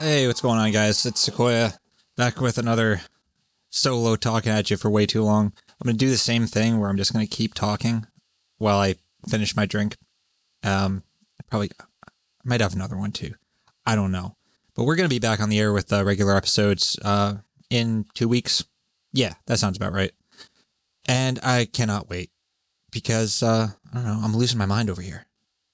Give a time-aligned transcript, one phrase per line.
[0.00, 1.04] Hey, what's going on, guys?
[1.04, 1.72] It's Sequoia
[2.16, 3.00] back with another
[3.68, 5.52] solo talking at you for way too long.
[5.68, 8.06] I'm going to do the same thing where I'm just going to keep talking
[8.58, 8.94] while I
[9.28, 9.96] finish my drink.
[10.62, 11.02] Um,
[11.50, 12.10] probably I
[12.44, 13.34] might have another one too.
[13.86, 14.36] I don't know.
[14.76, 18.06] But we're going to be back on the air with uh, regular episodes uh, in
[18.14, 18.64] two weeks.
[19.12, 20.12] Yeah, that sounds about right.
[21.08, 22.30] And I cannot wait
[22.92, 24.20] because uh, I don't know.
[24.22, 25.26] I'm losing my mind over here.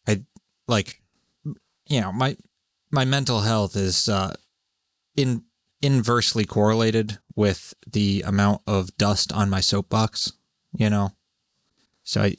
[0.09, 0.23] I
[0.67, 1.03] like,
[1.87, 2.39] you know, my
[2.95, 4.35] my mental health is uh,
[5.17, 5.43] in
[5.83, 10.33] inversely correlated with the amount of dust on my soapbox.
[10.73, 11.11] You know,
[12.05, 12.35] so I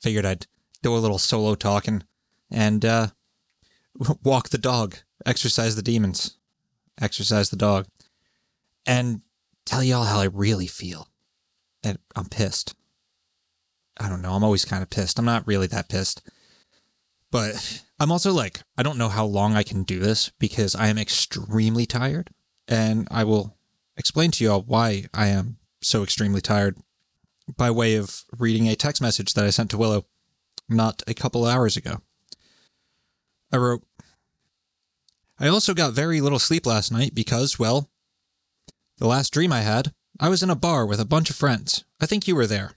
[0.00, 0.46] figured I'd
[0.82, 2.04] do a little solo talking
[2.50, 3.08] and uh,
[4.22, 6.36] walk the dog, exercise the demons,
[7.00, 7.86] exercise the dog,
[8.86, 9.22] and
[9.64, 11.08] tell y'all how I really feel.
[11.82, 12.74] And I'm pissed.
[13.98, 14.32] I don't know.
[14.32, 15.18] I'm always kind of pissed.
[15.18, 16.22] I'm not really that pissed.
[17.30, 20.88] But I'm also like, I don't know how long I can do this because I
[20.88, 22.30] am extremely tired.
[22.66, 23.56] And I will
[23.96, 26.76] explain to y'all why I am so extremely tired
[27.56, 30.06] by way of reading a text message that I sent to Willow
[30.68, 32.02] not a couple hours ago.
[33.52, 33.82] I wrote,
[35.40, 37.88] I also got very little sleep last night because, well,
[38.98, 41.84] the last dream I had, I was in a bar with a bunch of friends.
[42.00, 42.72] I think you were there.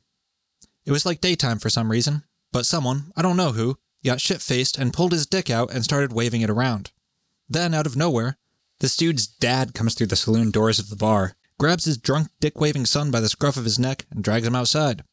[0.86, 3.77] It was like daytime for some reason, but someone, I don't know who,
[4.09, 6.91] got shit faced and pulled his dick out and started waving it around.
[7.47, 8.38] Then, out of nowhere,
[8.80, 12.59] this dude's dad comes through the saloon doors of the bar, grabs his drunk dick
[12.59, 15.03] waving son by the scruff of his neck, and drags him outside.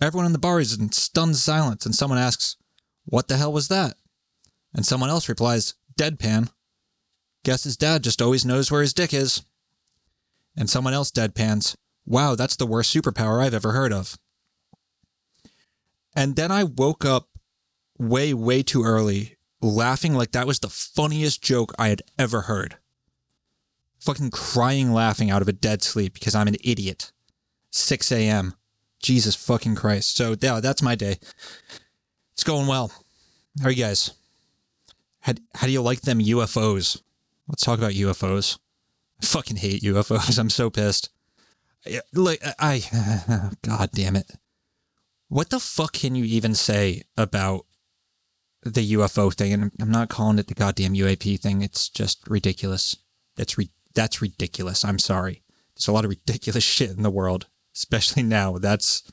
[0.00, 2.56] Everyone in the bar is in stunned silence, and someone asks,
[3.04, 3.96] What the hell was that?
[4.74, 6.50] And someone else replies, Deadpan.
[7.44, 9.44] Guess his dad just always knows where his dick is.
[10.56, 11.76] And someone else deadpans,
[12.06, 14.18] Wow, that's the worst superpower I've ever heard of.
[16.14, 17.28] And then I woke up
[17.98, 22.76] way, way too early, laughing like that was the funniest joke I had ever heard.
[24.00, 27.12] Fucking crying laughing out of a dead sleep because I'm an idiot.
[27.70, 28.54] 6 a.m.
[29.02, 30.16] Jesus fucking Christ.
[30.16, 31.18] So, yeah, that's my day.
[32.32, 32.92] It's going well.
[33.60, 34.12] How are you guys?
[35.20, 37.00] How, how do you like them UFOs?
[37.48, 38.58] Let's talk about UFOs.
[39.22, 40.38] I fucking hate UFOs.
[40.38, 41.10] I'm so pissed.
[42.12, 42.82] Like, I,
[43.62, 44.30] God damn it.
[45.28, 47.65] What the fuck can you even say about
[48.74, 49.52] the UFO thing?
[49.52, 51.62] And I'm not calling it the goddamn UAP thing.
[51.62, 52.96] It's just ridiculous.
[53.36, 54.84] It's re- that's ridiculous.
[54.84, 55.42] I'm sorry.
[55.74, 58.58] There's a lot of ridiculous shit in the world, especially now.
[58.58, 59.10] That's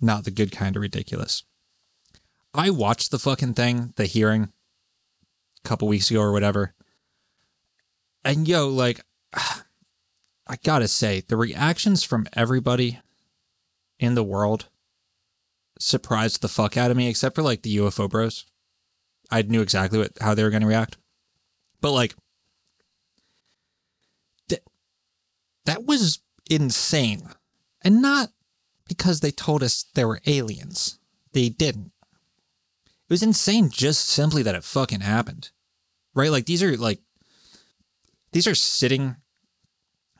[0.00, 1.42] not the good kind of ridiculous.
[2.54, 4.52] I watched the fucking thing, the hearing,
[5.64, 6.74] a couple weeks ago or whatever.
[8.24, 9.00] And yo, like,
[9.34, 13.00] I gotta say, the reactions from everybody
[13.98, 14.68] in the world
[15.78, 18.46] surprised the fuck out of me, except for like the UFO bros.
[19.30, 20.96] I knew exactly what how they were gonna react.
[21.80, 22.14] But like
[24.48, 24.62] th-
[25.64, 26.20] that was
[26.50, 27.28] insane.
[27.82, 28.30] And not
[28.88, 30.98] because they told us there were aliens.
[31.32, 31.92] They didn't.
[32.86, 35.50] It was insane just simply that it fucking happened.
[36.14, 36.30] Right?
[36.30, 37.00] Like these are like
[38.32, 39.16] these are sitting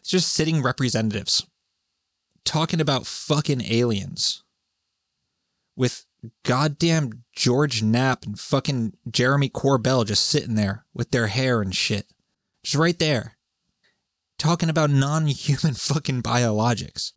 [0.04, 1.46] just sitting representatives
[2.44, 4.44] talking about fucking aliens
[5.76, 6.05] with
[6.44, 12.06] goddamn George Knapp and fucking Jeremy Corbell just sitting there with their hair and shit.
[12.62, 13.36] Just right there.
[14.38, 17.12] Talking about non-human fucking biologics.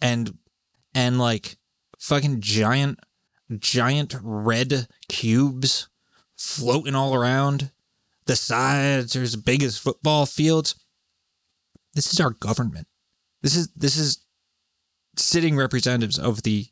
[0.00, 0.38] And
[0.94, 1.56] and like
[1.98, 3.00] fucking giant
[3.58, 5.88] giant red cubes
[6.36, 7.70] floating all around.
[8.26, 10.74] The sides are as big as football fields.
[11.94, 12.86] This is our government.
[13.42, 14.24] This is this is
[15.16, 16.66] sitting representatives of the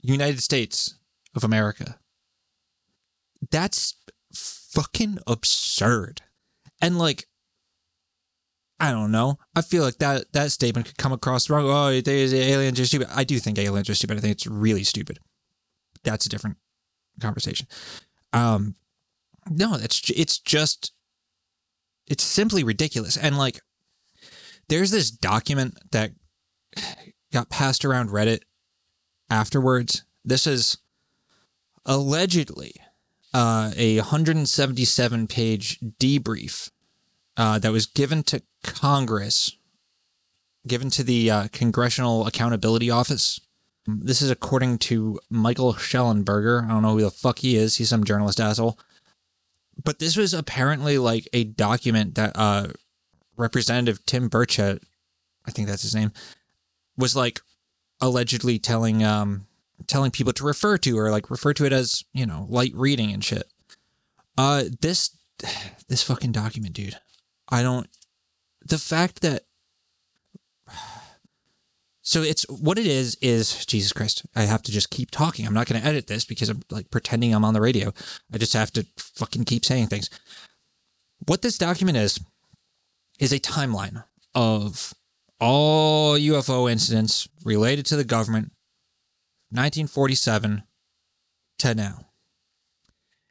[0.00, 0.94] United States
[1.34, 1.98] of America.
[3.50, 3.94] That's
[4.34, 6.22] fucking absurd.
[6.80, 7.26] And like
[8.80, 9.38] I don't know.
[9.54, 11.64] I feel like that that statement could come across wrong.
[11.66, 13.08] Oh, there's aliens are stupid.
[13.14, 14.18] I do think aliens are stupid.
[14.18, 15.20] I think it's really stupid.
[16.02, 16.56] That's a different
[17.20, 17.66] conversation.
[18.32, 18.74] Um,
[19.48, 20.92] no, it's it's just
[22.06, 23.16] it's simply ridiculous.
[23.16, 23.60] And like,
[24.68, 26.10] there's this document that
[27.32, 28.40] got passed around Reddit
[29.30, 30.04] afterwards.
[30.24, 30.78] This is
[31.86, 32.74] allegedly
[33.32, 36.70] uh, a 177 page debrief
[37.36, 39.56] uh, that was given to Congress,
[40.66, 43.40] given to the uh, Congressional Accountability Office.
[43.86, 46.64] This is according to Michael Shellenberger.
[46.64, 47.76] I don't know who the fuck he is.
[47.76, 48.78] He's some journalist asshole.
[49.82, 52.68] But this was apparently like a document that uh,
[53.36, 54.80] Representative Tim Burchett,
[55.44, 56.12] I think that's his name,
[56.96, 57.40] was like
[58.00, 59.46] allegedly telling um
[59.86, 63.12] telling people to refer to or like refer to it as you know light reading
[63.12, 63.44] and shit.
[64.36, 65.16] Uh, this
[65.88, 66.96] this fucking document, dude.
[67.48, 67.88] I don't.
[68.66, 69.42] The fact that.
[72.06, 74.26] So it's what it is is Jesus Christ.
[74.36, 75.46] I have to just keep talking.
[75.46, 77.94] I'm not going to edit this because I'm like pretending I'm on the radio.
[78.30, 80.10] I just have to fucking keep saying things.
[81.26, 82.20] What this document is
[83.18, 84.04] is a timeline
[84.34, 84.92] of
[85.40, 88.52] all UFO incidents related to the government
[89.54, 90.64] 1947
[91.58, 92.06] to now.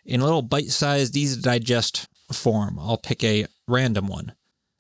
[0.06, 4.34] In a little bite-sized easy to digest form, I'll pick a random one.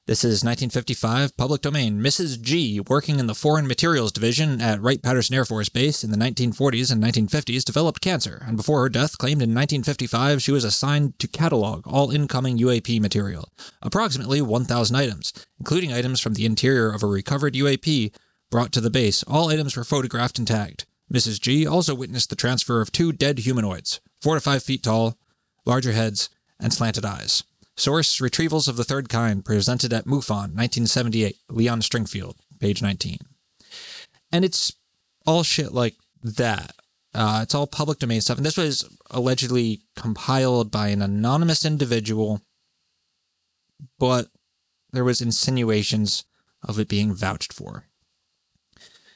[0.06, 2.02] This is 1955, public domain.
[2.02, 2.42] Mrs.
[2.42, 6.18] G, working in the Foreign Materials Division at Wright Patterson Air Force Base in the
[6.18, 11.18] 1940s and 1950s, developed cancer, and before her death, claimed in 1955 she was assigned
[11.20, 13.48] to catalog all incoming UAP material,
[13.82, 18.14] approximately 1,000 items, including items from the interior of a recovered UAP
[18.52, 19.24] brought to the base.
[19.24, 20.86] All items were photographed and tagged.
[21.14, 21.40] Mrs.
[21.40, 25.18] G also witnessed the transfer of two dead humanoids, four to five feet tall,
[25.66, 26.30] larger heads,
[26.60, 27.44] and slanted eyes.
[27.76, 33.18] Source Retrievals of the Third Kind, presented at MUFON, 1978, Leon Stringfield, page 19.
[34.32, 34.74] And it's
[35.26, 36.76] all shit like that.
[37.14, 38.38] Uh, it's all public domain stuff.
[38.38, 42.42] And this was allegedly compiled by an anonymous individual,
[44.00, 44.28] but
[44.92, 46.26] there was insinuations
[46.64, 47.86] of it being vouched for.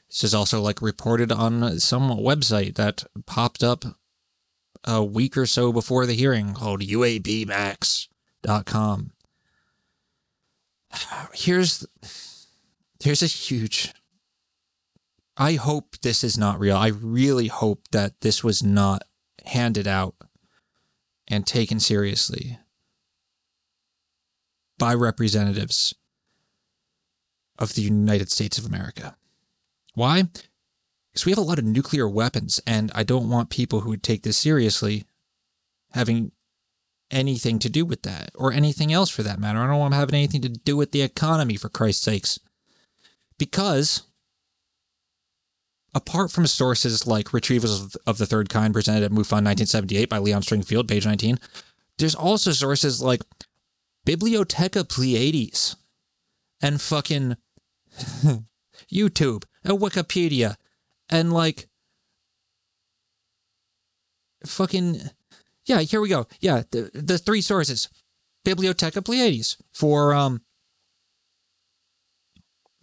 [0.09, 3.83] This is also like reported on some website that popped up
[4.83, 8.07] a week or so before the hearing called UAPmax.com.
[11.33, 11.86] Here's
[13.00, 13.94] here's a huge
[15.39, 16.75] I hope this is not real.
[16.75, 19.03] I really hope that this was not
[19.45, 20.15] handed out
[21.27, 22.57] and taken seriously
[24.80, 25.94] by representatives
[27.60, 29.15] of the United States of America.
[29.98, 30.26] Why?
[31.12, 34.04] Because we have a lot of nuclear weapons, and I don't want people who would
[34.04, 35.06] take this seriously
[35.94, 36.34] having
[37.10, 39.58] anything to do with that, or anything else for that matter.
[39.58, 42.40] I don't want them having anything to do with the economy, for Christ's sakes.
[43.40, 44.04] Because,
[45.96, 50.44] apart from sources like Retrievals of the Third Kind presented at MUFON 1978 by Leon
[50.44, 51.40] Stringfield, page 19,
[51.98, 53.22] there's also sources like
[54.06, 55.76] Biblioteca Pleyades
[56.62, 57.36] and fucking
[58.94, 59.44] YouTube
[59.75, 60.56] Wikipedia
[61.10, 61.68] and like
[64.46, 65.02] fucking
[65.66, 66.28] yeah here we go.
[66.40, 67.90] Yeah the, the three sources.
[68.46, 70.42] Biblioteca pleyades for um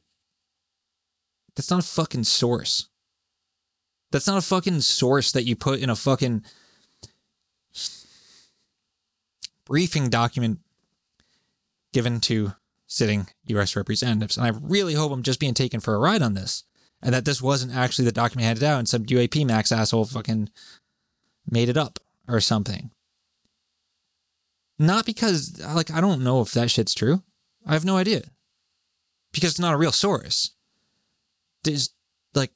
[1.55, 2.89] that's not a fucking source.
[4.11, 6.45] That's not a fucking source that you put in a fucking
[9.65, 10.61] briefing document
[11.93, 12.53] given to
[12.87, 13.77] sitting U.S.
[13.77, 14.37] representatives.
[14.37, 16.65] And I really hope I'm just being taken for a ride on this
[17.03, 20.51] and that this wasn't actually the document handed out and some UAP Max asshole fucking
[21.51, 22.91] made it up or something.
[24.79, 27.23] Not because, like, I don't know if that shit's true.
[27.67, 28.23] I have no idea.
[29.33, 30.53] Because it's not a real source.
[31.63, 31.91] There's,
[32.35, 32.51] like,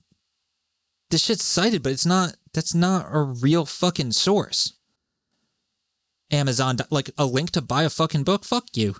[1.10, 4.74] this shit's cited, but it's not, that's not a real fucking source.
[6.30, 8.44] Amazon, like, a link to buy a fucking book?
[8.44, 8.96] Fuck you.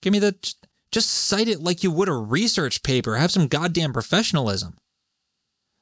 [0.00, 0.34] Give me the,
[0.92, 3.16] just cite it like you would a research paper.
[3.16, 4.76] Have some goddamn professionalism.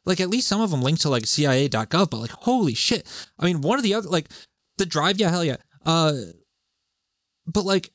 [0.08, 3.06] Like, at least some of them link to, like, CIA.gov, but, like, holy shit.
[3.38, 4.28] I mean, one of the other, like,
[4.78, 5.56] the drive, yeah, hell yeah.
[5.84, 6.14] Uh,
[7.46, 7.90] but like,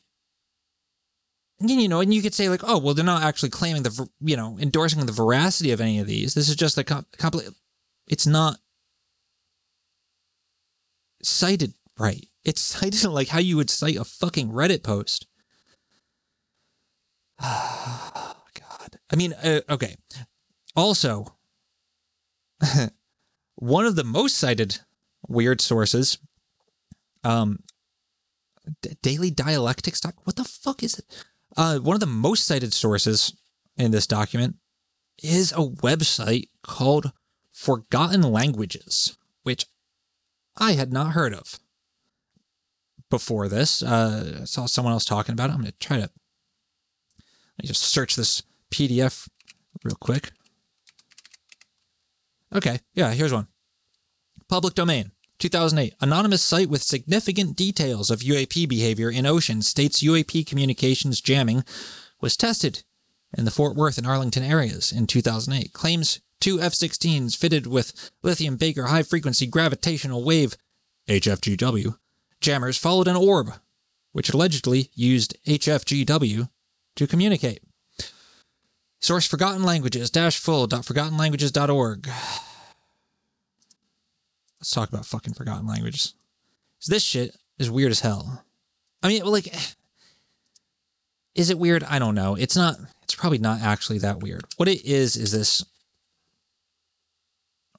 [1.59, 4.35] you know, and you could say like, oh, well, they're not actually claiming the, you
[4.35, 6.33] know, endorsing the veracity of any of these.
[6.33, 7.49] This is just a complete.
[8.07, 8.57] It's not
[11.21, 12.27] cited right.
[12.43, 15.27] It's cited like how you would cite a fucking Reddit post.
[17.45, 18.99] Oh, God.
[19.11, 19.95] I mean, uh, okay.
[20.75, 21.35] Also,
[23.55, 24.79] one of the most cited
[25.27, 26.17] weird sources
[27.23, 27.59] um
[28.81, 31.25] D- daily dialectics doc what the fuck is it?
[31.57, 33.33] Uh one of the most cited sources
[33.77, 34.55] in this document
[35.21, 37.11] is a website called
[37.51, 39.65] forgotten languages which
[40.57, 41.59] i had not heard of
[43.09, 43.83] before this.
[43.83, 45.53] Uh i saw someone else talking about it.
[45.53, 46.09] I'm try to let
[47.63, 49.29] me just search this pdf
[49.83, 50.31] real quick
[52.53, 53.47] okay yeah here's one
[54.47, 60.47] public domain 2008, anonymous site with significant details of UAP behavior in ocean states UAP
[60.47, 61.65] communications jamming
[62.21, 62.83] was tested
[63.37, 65.73] in the Fort Worth and Arlington areas in 2008.
[65.73, 70.55] Claims two F 16s fitted with lithium Baker high frequency gravitational wave
[71.09, 71.97] HFGW
[72.39, 73.53] jammers followed an orb,
[74.11, 76.49] which allegedly used HFGW
[76.95, 77.63] to communicate.
[79.03, 82.07] Source Forgotten Languages dash full.forgottenlanguages.org.
[84.61, 86.13] Let's talk about fucking forgotten languages.
[86.87, 88.45] this shit is weird as hell.
[89.03, 89.53] I mean, like,
[91.35, 91.83] is it weird?
[91.83, 92.35] I don't know.
[92.35, 92.77] It's not.
[93.01, 94.45] It's probably not actually that weird.
[94.55, 95.65] What it is is this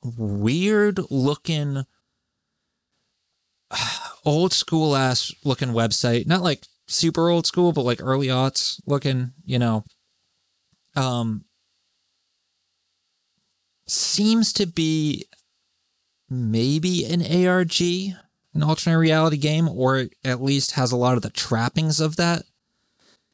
[0.02, 1.86] weird looking,
[4.26, 6.26] old school ass looking website.
[6.26, 9.32] Not like super old school, but like early aughts looking.
[9.46, 9.84] You know,
[10.96, 11.44] um,
[13.86, 15.26] seems to be
[16.28, 21.30] maybe an ARG, an alternate reality game, or at least has a lot of the
[21.30, 22.44] trappings of that.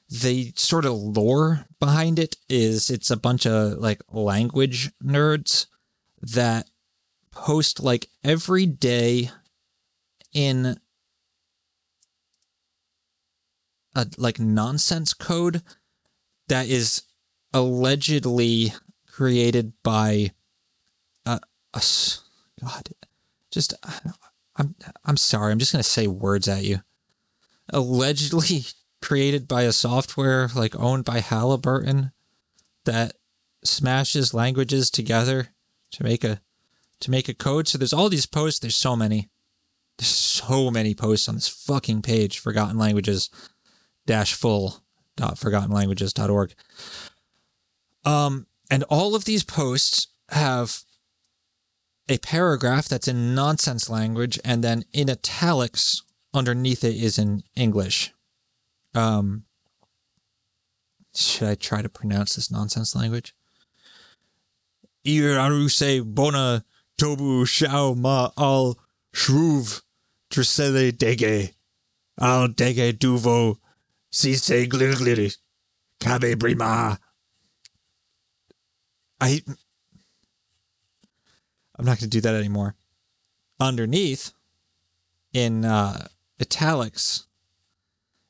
[0.09, 5.67] The sort of lore behind it is it's a bunch of like language nerds
[6.21, 6.69] that
[7.31, 9.31] post like every day
[10.33, 10.81] in
[13.95, 15.63] a like nonsense code
[16.49, 17.03] that is
[17.53, 18.73] allegedly
[19.07, 20.33] created by
[21.27, 21.39] uh,
[21.75, 21.83] a, a
[22.63, 22.89] God,
[23.51, 23.75] just
[24.57, 25.53] I'm I'm sorry.
[25.53, 26.81] I'm just gonna say words at you.
[27.71, 28.65] Allegedly
[29.03, 32.13] created by a software like owned by Halliburton
[32.85, 33.15] that
[33.65, 35.49] smashes languages together
[35.93, 36.41] to make a
[37.01, 37.69] to make a code.
[37.69, 38.61] So there's all these posts.
[38.61, 39.29] There's so many.
[39.99, 42.39] There's so many posts on this fucking page.
[42.39, 43.31] Forgotten languages
[44.07, 44.83] dash full
[45.17, 46.55] dot forgottenlanguages.org.
[48.05, 50.81] Um, and all of these posts have
[52.09, 56.03] a paragraph that's in nonsense language, and then in italics
[56.33, 58.13] underneath it is in English.
[58.95, 59.45] Um,
[61.15, 63.35] should I try to pronounce this nonsense language?
[65.07, 66.65] Iraruse bona
[66.99, 68.79] tobu shao ma al
[69.15, 69.83] shruv
[70.31, 71.55] trisele dege
[72.19, 73.57] al dege duvo
[74.11, 75.37] si se gligliri
[76.01, 76.99] cabe brima.
[79.21, 79.43] I
[81.81, 82.75] I'm not going to do that anymore.
[83.59, 84.33] Underneath,
[85.33, 86.09] in uh,
[86.41, 87.27] italics,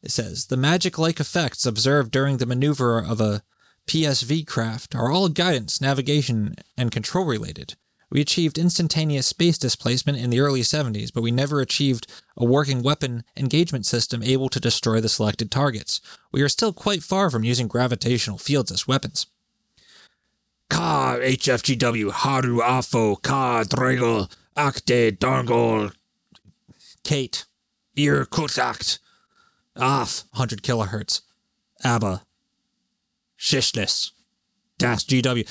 [0.03, 3.43] it says the magic like effects observed during the maneuver of a
[3.89, 7.75] PSV craft are all guidance, navigation, and control related.
[8.09, 12.07] We achieved instantaneous space displacement in the early 70s, but we never achieved
[12.37, 16.01] a working weapon engagement system able to destroy the selected targets.
[16.33, 19.27] We are still quite far from using gravitational fields as weapons.
[20.71, 25.93] Ka HFGW Haru Afo Ka Dregel Akte Dargol
[27.05, 27.45] Kate
[27.97, 28.99] Ir Kutakt
[29.77, 31.21] Off 100 kilohertz
[31.85, 32.23] ABBA
[33.39, 34.13] Shishlis
[34.79, 35.47] Das GW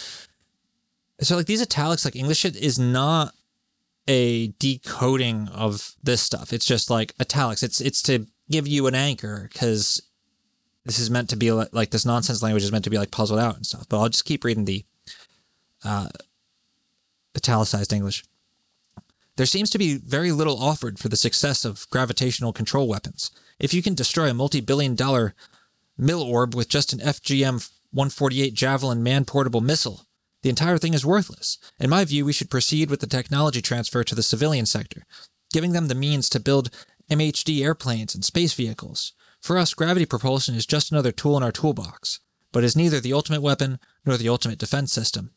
[1.21, 3.33] So like these italics like English shit is not
[4.07, 6.51] a decoding of this stuff.
[6.51, 7.61] It's just like italics.
[7.61, 10.01] It's it's to give you an anchor because
[10.85, 13.11] this is meant to be like, like this nonsense language is meant to be like
[13.11, 13.85] puzzled out and stuff.
[13.87, 14.83] But I'll just keep reading the
[15.83, 16.09] uh,
[17.35, 18.23] italicized English.
[19.37, 23.31] There seems to be very little offered for the success of gravitational control weapons.
[23.57, 25.33] If you can destroy a multi billion dollar
[25.97, 30.05] mill orb with just an FGM 148 Javelin man portable missile,
[30.41, 31.57] the entire thing is worthless.
[31.79, 35.05] In my view, we should proceed with the technology transfer to the civilian sector,
[35.53, 36.69] giving them the means to build
[37.09, 39.13] MHD airplanes and space vehicles.
[39.41, 42.19] For us, gravity propulsion is just another tool in our toolbox,
[42.51, 45.31] but is neither the ultimate weapon nor the ultimate defense system.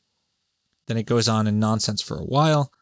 [0.87, 2.73] Then it goes on in nonsense for a while.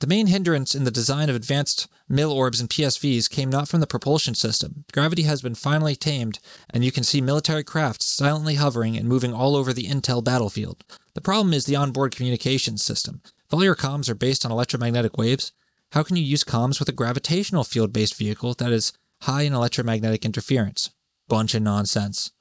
[0.00, 3.80] The main hindrance in the design of advanced mill orbs and PSVs came not from
[3.80, 4.84] the propulsion system.
[4.92, 6.38] Gravity has been finally tamed,
[6.72, 10.84] and you can see military craft silently hovering and moving all over the Intel battlefield.
[11.14, 13.20] The problem is the onboard communications system.
[13.46, 15.52] If all your comms are based on electromagnetic waves,
[15.92, 19.52] how can you use comms with a gravitational field based vehicle that is high in
[19.52, 20.90] electromagnetic interference?
[21.28, 22.32] Bunch of nonsense.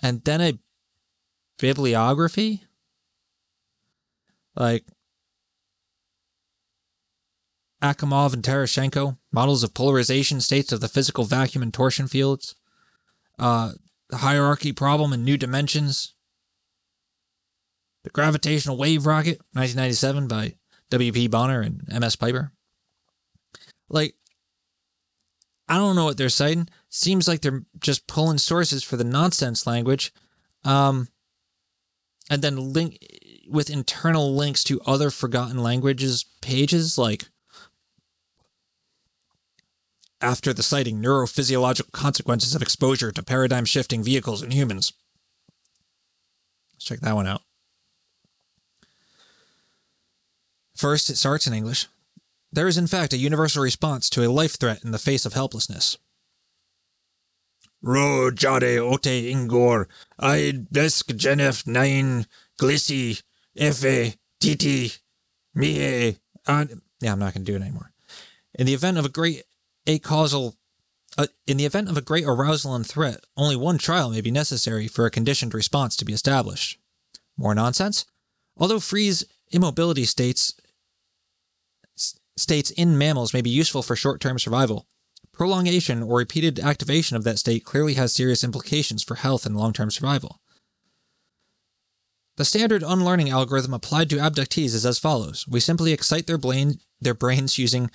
[0.00, 0.58] And then a
[1.58, 2.64] bibliography?
[4.56, 4.84] Like,
[7.82, 12.54] Akimov and Terashenko, models of polarization states of the physical vacuum and torsion fields,
[13.38, 13.72] uh,
[14.10, 16.14] the hierarchy problem in new dimensions,
[18.04, 20.54] the gravitational wave rocket, 1997 by
[20.90, 21.28] W.B.
[21.28, 22.16] Bonnor and M.S.
[22.16, 22.52] Piper.
[23.88, 24.14] Like,
[25.68, 26.68] I don't know what they're citing.
[26.88, 30.12] Seems like they're just pulling sources for the nonsense language,
[30.64, 31.08] um,
[32.28, 32.98] and then link
[33.50, 37.28] with internal links to other forgotten languages pages like
[40.20, 44.92] after the citing neurophysiological consequences of exposure to paradigm shifting vehicles in humans.
[46.74, 47.42] Let's check that one out.
[50.76, 51.88] First, it starts in English.
[52.52, 55.34] There is, in fact, a universal response to a life threat in the face of
[55.34, 55.96] helplessness.
[57.82, 59.86] Ro jade ote ingor,
[60.18, 62.26] i desk genef nine
[62.60, 63.22] glissi,
[63.56, 64.92] efe, titi,
[65.54, 66.16] mie.
[66.46, 67.92] Yeah, I'm not going to do it anymore.
[68.54, 69.44] In the event of a great
[69.86, 70.56] acausal
[71.18, 74.30] uh, in the event of a great arousal and threat, only one trial may be
[74.30, 76.78] necessary for a conditioned response to be established.
[77.36, 78.06] More nonsense?
[78.56, 80.54] Although freeze immobility states
[82.36, 84.86] states in mammals may be useful for short-term survival,
[85.32, 89.90] prolongation or repeated activation of that state clearly has serious implications for health and long-term
[89.90, 90.40] survival.
[92.36, 95.46] The standard unlearning algorithm applied to abductees is as follows.
[95.48, 97.90] We simply excite their brain their brains using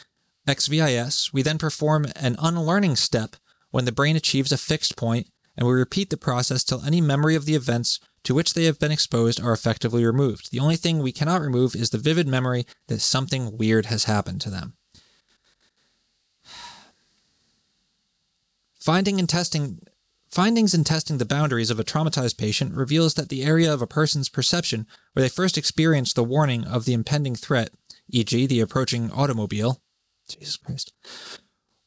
[0.48, 3.36] XVIS, we then perform an unlearning step
[3.72, 7.36] when the brain achieves a fixed point, and we repeat the process till any memory
[7.36, 10.52] of the events to which they have been exposed are effectively removed.
[10.52, 14.42] The only thing we cannot remove is the vivid memory that something weird has happened
[14.42, 14.74] to them.
[18.80, 19.80] Finding and testing
[20.36, 23.88] Findings in testing the boundaries of a traumatized patient reveals that the area of a
[23.88, 27.70] person's perception where they first experienced the warning of the impending threat,
[28.10, 29.80] e.g., the approaching automobile,
[30.28, 30.92] Jesus Christ,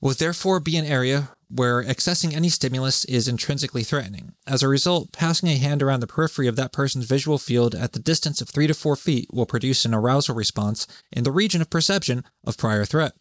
[0.00, 4.32] will therefore be an area where accessing any stimulus is intrinsically threatening.
[4.46, 7.92] As a result, passing a hand around the periphery of that person's visual field at
[7.92, 11.60] the distance of three to four feet will produce an arousal response in the region
[11.60, 13.12] of perception of prior threat.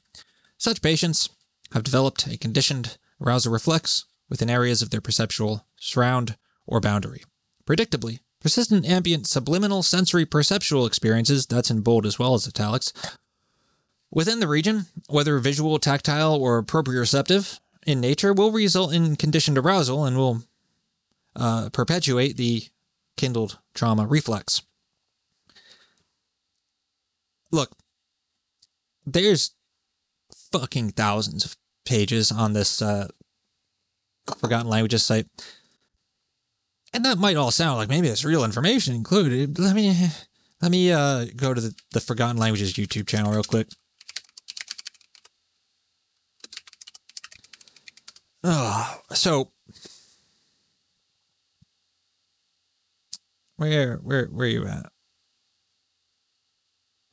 [0.58, 1.28] Such patients
[1.74, 7.24] have developed a conditioned arousal reflex within areas of their perceptual surround or boundary.
[7.66, 12.94] Predictably, persistent ambient subliminal sensory perceptual experiences, that's in bold as well as italics,
[14.12, 20.06] within the region, whether visual, tactile, or proprioceptive in nature, will result in conditioned arousal
[20.06, 20.44] and will
[21.36, 22.64] uh, perpetuate the
[23.16, 24.62] kindled trauma reflex.
[27.52, 27.72] Look,
[29.06, 29.52] there's
[30.52, 33.08] fucking thousands of pages on this uh,
[34.36, 35.28] Forgotten Languages site.
[36.94, 39.60] And that might all sound like maybe it's real information included.
[39.60, 40.10] Let me
[40.62, 43.68] let me uh, go to the, the Forgotten Languages YouTube channel real quick.
[48.44, 49.52] Oh, so
[53.58, 54.86] where where where are you at?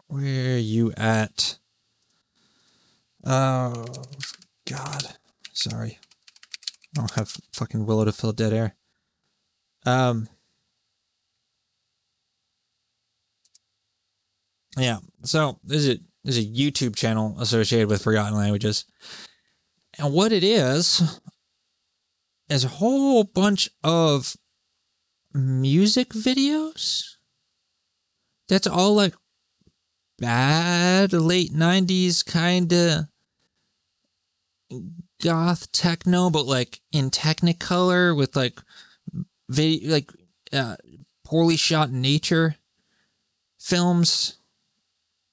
[0.07, 1.59] Where are you at?
[3.24, 3.85] Oh
[4.66, 5.16] God,
[5.53, 5.98] sorry.
[6.94, 8.76] I don't have fucking Willow to fill dead air.
[9.85, 10.28] Um.
[14.76, 18.85] Yeah, so there's a there's a YouTube channel associated with Forgotten Languages,
[19.98, 21.20] and what it is
[22.48, 24.37] is a whole bunch of
[25.33, 27.16] music videos.
[28.48, 29.14] That's all like
[30.18, 33.07] bad late 90s kind of
[35.25, 38.61] goth techno, but like in Technicolor with like
[39.49, 40.13] video, like
[40.53, 40.77] uh,
[41.25, 42.57] poorly shot nature
[43.59, 44.37] films,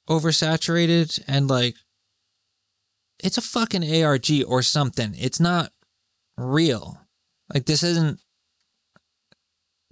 [0.10, 1.76] oversaturated, and like
[3.20, 5.14] it's a fucking ARG or something.
[5.18, 5.72] It's not
[6.38, 7.02] real.
[7.54, 8.20] Like this isn't.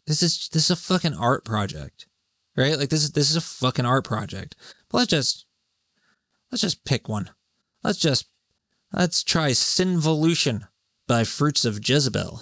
[0.08, 2.08] This is this is a fucking art project,
[2.56, 2.80] right?
[2.80, 4.56] Like this is this is a fucking art project.
[4.90, 5.46] But let's just
[6.52, 7.30] let's just pick one.
[7.84, 8.28] Let's just
[8.94, 10.68] let's try Sinvolution
[11.08, 12.42] by Fruits of Jezebel.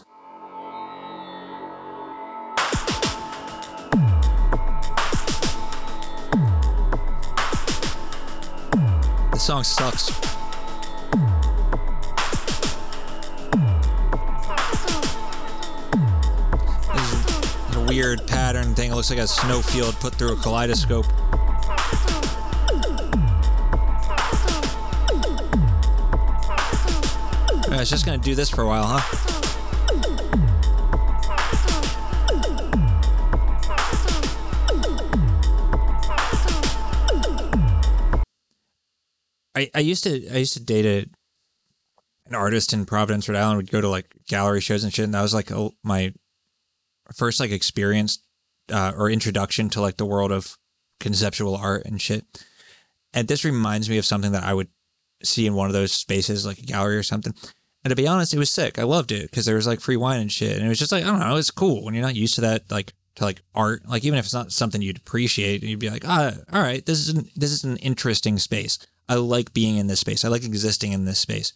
[9.32, 10.08] The song sucks.
[17.68, 18.92] There's a weird pattern thing.
[18.92, 21.06] It looks like a snowfield put through a kaleidoscope.
[27.78, 28.98] Yeah, was just gonna do this for a while, huh?
[39.56, 41.06] I, I used to I used to date a,
[42.26, 43.60] an artist in Providence, Rhode Island.
[43.60, 45.52] We'd go to like gallery shows and shit, and that was like
[45.84, 46.16] my
[47.16, 48.24] first like experience
[48.72, 50.58] uh, or introduction to like the world of
[51.00, 52.26] conceptual art and shit.
[53.14, 54.70] And this reminds me of something that I would
[55.24, 57.36] see in one of those spaces, like a gallery or something.
[57.88, 58.78] And to be honest, it was sick.
[58.78, 60.92] I loved it because there was like free wine and shit, and it was just
[60.92, 63.42] like I don't know, it's cool when you're not used to that, like to like
[63.56, 63.88] art.
[63.88, 67.00] Like even if it's not something you'd appreciate, you'd be like, ah, all right, this
[67.00, 68.78] is an, this is an interesting space.
[69.08, 70.26] I like being in this space.
[70.26, 71.54] I like existing in this space.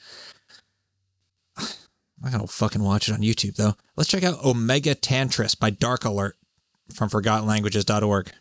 [1.58, 3.76] Not gonna fucking watch it on YouTube though.
[3.98, 6.38] Let's check out Omega Tantris by Dark Alert
[6.94, 8.32] from ForgottenLanguages.org.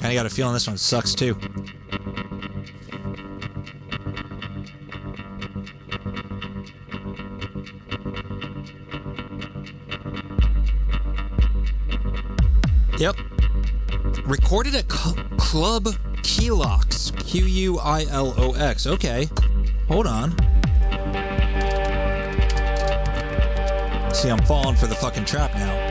[0.00, 1.36] Kinda got a feeling this one sucks too.
[12.98, 13.16] Yep.
[14.24, 15.84] Recorded at Cl- Club
[16.22, 17.10] Quilox.
[17.26, 18.86] Q U I L O X.
[18.86, 19.28] Okay.
[19.88, 20.30] Hold on.
[24.14, 25.89] See, I'm falling for the fucking trap now.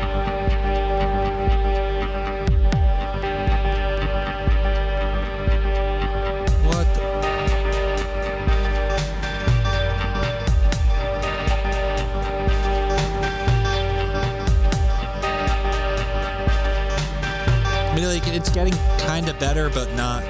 [18.32, 20.24] It's getting kind of better, but not.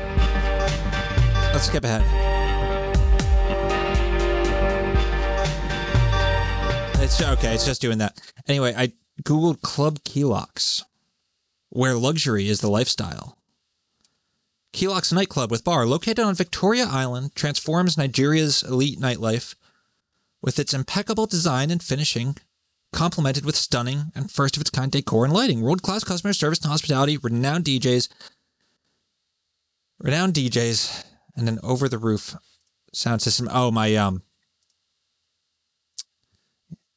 [1.54, 2.04] Let's skip ahead.
[7.02, 7.54] It's okay.
[7.54, 8.20] It's just doing that.
[8.48, 10.84] Anyway, I googled Club Quilox,
[11.70, 13.38] where luxury is the lifestyle.
[14.74, 19.56] Quilox nightclub with bar, located on Victoria Island, transforms Nigeria's elite nightlife
[20.42, 22.38] with its impeccable design and finishing,
[22.92, 26.60] complemented with stunning and first of its kind decor and lighting, world class customer service
[26.60, 28.10] and hospitality, renowned DJs,
[30.00, 32.36] renowned DJs, and an over the roof
[32.94, 33.48] sound system.
[33.52, 34.24] Oh, my um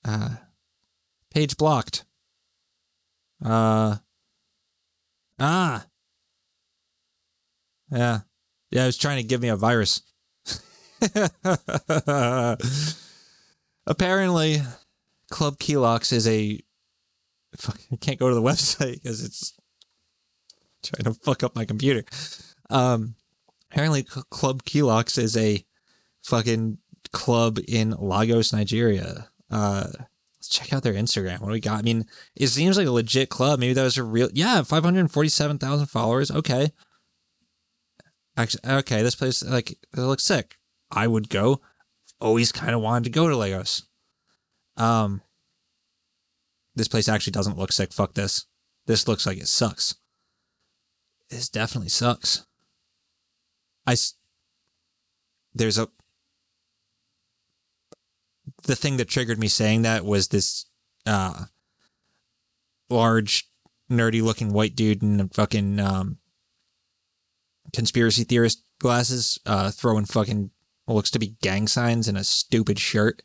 [0.05, 0.37] uh
[1.31, 2.05] page blocked.
[3.45, 3.97] Uh
[5.39, 5.87] ah.
[7.91, 8.21] Yeah.
[8.71, 10.03] Yeah, it was trying to give me a virus.
[13.87, 14.63] Apparently,
[15.33, 16.61] Club Quilox is a.
[17.91, 19.55] I can't go to the website because it's
[20.85, 22.05] trying to fuck up my computer.
[22.71, 23.17] Um,
[23.71, 25.65] apparently, Club Quilox is a
[26.23, 26.79] fucking
[27.13, 29.29] club in Lagos, Nigeria.
[29.51, 29.89] Uh,
[30.37, 31.41] let's check out their Instagram.
[31.41, 31.79] What do we got?
[31.79, 32.05] I mean,
[32.37, 33.59] it seems like a legit club.
[33.59, 34.29] Maybe that was a real.
[34.35, 36.31] Yeah, five hundred forty-seven thousand followers.
[36.31, 36.73] Okay.
[38.37, 40.59] Actually, okay, this place like it looks sick.
[40.91, 41.61] I would go.
[42.21, 43.85] Always kind of wanted to go to Lagos.
[44.77, 45.23] Um,
[46.75, 47.93] this place actually doesn't look sick.
[47.93, 48.47] Fuck this.
[48.87, 49.95] This looks like it sucks.
[51.31, 52.47] This definitely sucks.
[53.87, 53.97] I.
[55.55, 55.89] There's a.
[58.65, 60.67] The thing that triggered me saying that was this,
[61.07, 61.45] uh,
[62.89, 63.49] large,
[63.91, 66.19] nerdy looking white dude in a fucking um,
[67.73, 70.51] conspiracy theorist glasses, uh, throwing fucking
[70.85, 73.23] what looks to be gang signs in a stupid shirt.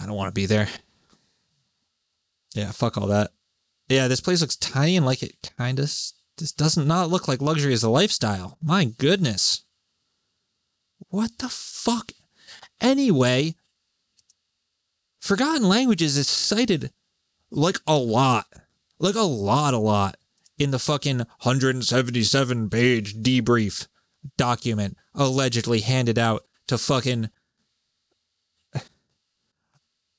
[0.00, 0.68] I don't want to be there.
[2.54, 3.32] Yeah, fuck all that.
[3.88, 5.84] Yeah, this place looks tiny and like it kind of.
[6.36, 8.58] This doesn't not look like luxury as a lifestyle.
[8.60, 9.64] My goodness.
[11.08, 12.12] What the fuck?
[12.80, 13.54] Anyway,
[15.20, 16.90] Forgotten Languages is cited
[17.50, 18.46] like a lot,
[18.98, 20.16] like a lot, a lot
[20.58, 23.86] in the fucking 177 page debrief
[24.36, 27.30] document allegedly handed out to fucking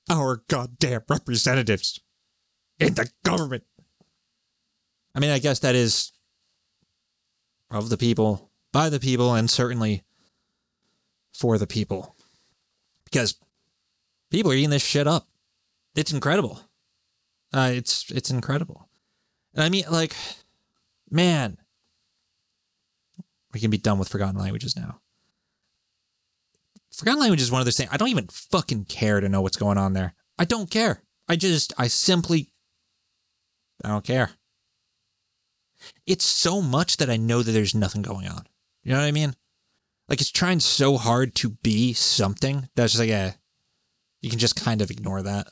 [0.10, 2.00] our goddamn representatives
[2.80, 3.64] in the government.
[5.14, 6.12] I mean, I guess that is
[7.72, 10.04] of the people, by the people, and certainly
[11.34, 12.16] for the people.
[13.06, 13.36] Because
[14.30, 15.28] people are eating this shit up.
[15.96, 16.60] It's incredible.
[17.54, 18.90] Uh, it's it's incredible.
[19.54, 20.14] And I mean, like,
[21.10, 21.58] man,
[23.54, 25.00] we can be done with forgotten languages now.
[26.96, 27.90] Forgotten language is one of those things.
[27.92, 30.14] I don't even fucking care to know what's going on there.
[30.40, 31.02] I don't care.
[31.28, 32.52] I just, I simply,
[33.84, 34.32] I don't care.
[36.06, 38.46] It's so much that I know that there's nothing going on.
[38.84, 39.36] You know what I mean?
[40.08, 43.34] Like it's trying so hard to be something that's just like, yeah,
[44.22, 45.48] you can just kind of ignore that.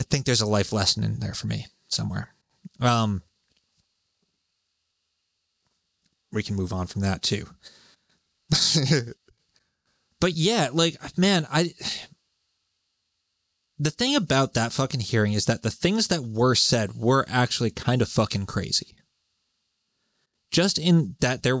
[0.00, 2.34] I think there's a life lesson in there for me somewhere.
[2.80, 3.22] Um,
[6.30, 7.48] we can move on from that too.
[10.20, 11.74] but yeah, like man, I
[13.78, 17.70] the thing about that fucking hearing is that the things that were said were actually
[17.70, 18.94] kind of fucking crazy.
[20.50, 21.52] Just in that they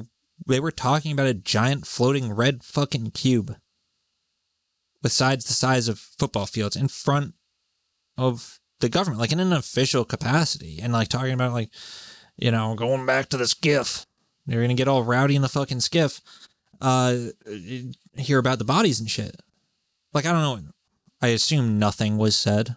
[0.46, 3.56] they were talking about a giant floating red fucking cube
[5.02, 7.34] with sides the size of football fields in front
[8.16, 11.70] of the government, like in an official capacity, and like talking about like,
[12.36, 14.06] you know, going back to the SCIF.
[14.46, 16.20] They're gonna get all rowdy in the fucking SCIF.
[16.80, 17.16] Uh,
[18.16, 19.36] hear about the bodies and shit.
[20.12, 20.70] Like I don't know.
[21.20, 22.76] I assume nothing was said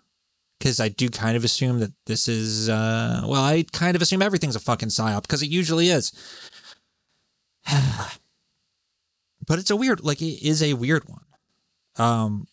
[0.58, 2.70] because I do kind of assume that this is.
[2.70, 6.12] Uh, well, I kind of assume everything's a fucking psyop because it usually is.
[9.48, 11.26] but it's a weird, like it is a weird one.
[11.98, 12.48] Um,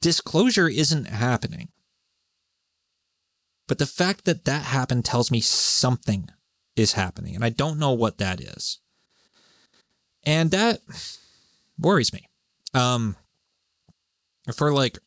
[0.00, 1.68] disclosure isn't happening.
[3.68, 6.28] But the fact that that happened tells me something
[6.74, 8.80] is happening, and I don't know what that is.
[10.24, 10.80] And that
[11.78, 12.28] worries me.
[12.74, 13.16] Um,
[14.54, 14.98] for like,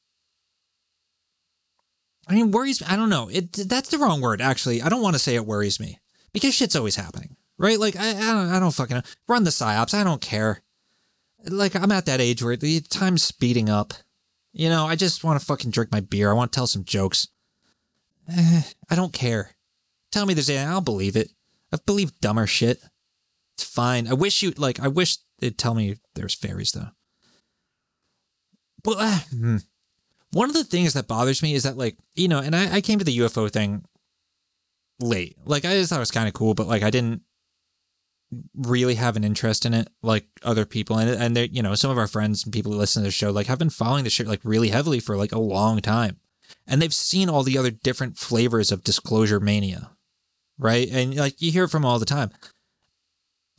[2.27, 2.81] I mean, worries.
[2.85, 3.29] I don't know.
[3.29, 4.41] It that's the wrong word.
[4.41, 5.99] Actually, I don't want to say it worries me
[6.31, 7.79] because shit's always happening, right?
[7.79, 9.93] Like, I, I don't, I don't fucking run the psyops.
[9.93, 10.61] I don't care.
[11.45, 13.93] Like, I'm at that age where the time's speeding up.
[14.53, 16.29] You know, I just want to fucking drink my beer.
[16.29, 17.27] I want to tell some jokes.
[18.29, 19.51] Eh, I don't care.
[20.11, 21.31] Tell me there's anything, I'll believe it.
[21.71, 22.79] I've believed dumber shit.
[23.63, 24.07] Fine.
[24.07, 24.79] I wish you like.
[24.79, 26.89] I wish they'd tell me there's fairies though.
[28.85, 29.57] Well, uh, hmm.
[30.31, 32.81] one of the things that bothers me is that like you know, and I, I
[32.81, 33.85] came to the UFO thing
[34.99, 35.37] late.
[35.45, 37.21] Like I just thought it was kind of cool, but like I didn't
[38.55, 41.91] really have an interest in it like other people and and they you know some
[41.91, 44.09] of our friends and people who listen to the show like have been following the
[44.09, 46.17] shit like really heavily for like a long time
[46.67, 49.91] and they've seen all the other different flavors of disclosure mania
[50.57, 52.31] right and like you hear from all the time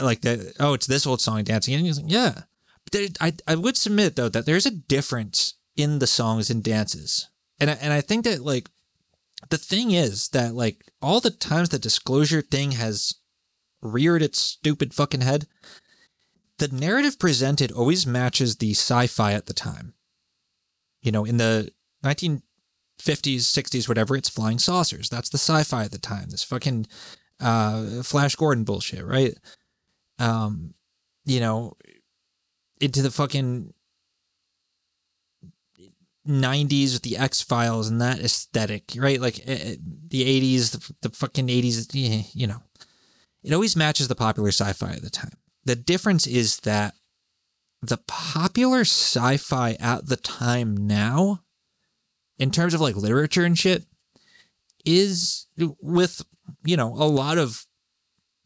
[0.01, 2.43] like that oh it's this old song dancing and he's like yeah.
[2.85, 6.63] But there, I, I would submit though that there's a difference in the songs and
[6.63, 7.29] dances.
[7.61, 8.69] And I, and I think that like
[9.51, 13.15] the thing is that like all the times the disclosure thing has
[13.83, 15.47] reared its stupid fucking head
[16.59, 19.95] the narrative presented always matches the sci-fi at the time.
[21.03, 21.71] You know in the
[22.05, 22.41] 1950s
[22.99, 25.09] 60s whatever it's flying saucers.
[25.09, 26.31] That's the sci-fi at the time.
[26.31, 26.87] This fucking
[27.41, 29.37] uh flash gordon bullshit right
[30.19, 30.75] um
[31.25, 31.77] you know
[32.81, 33.73] into the fucking
[36.27, 39.21] 90s with the X Files and that aesthetic, right?
[39.21, 39.77] Like uh,
[40.09, 42.63] the 80s, the, the fucking 80s, you know.
[43.43, 45.33] It always matches the popular sci fi at the time.
[45.65, 46.95] The difference is that
[47.83, 51.41] the popular sci fi at the time now,
[52.39, 53.85] in terms of like literature and shit,
[54.87, 56.23] is with,
[56.65, 57.67] you know, a lot of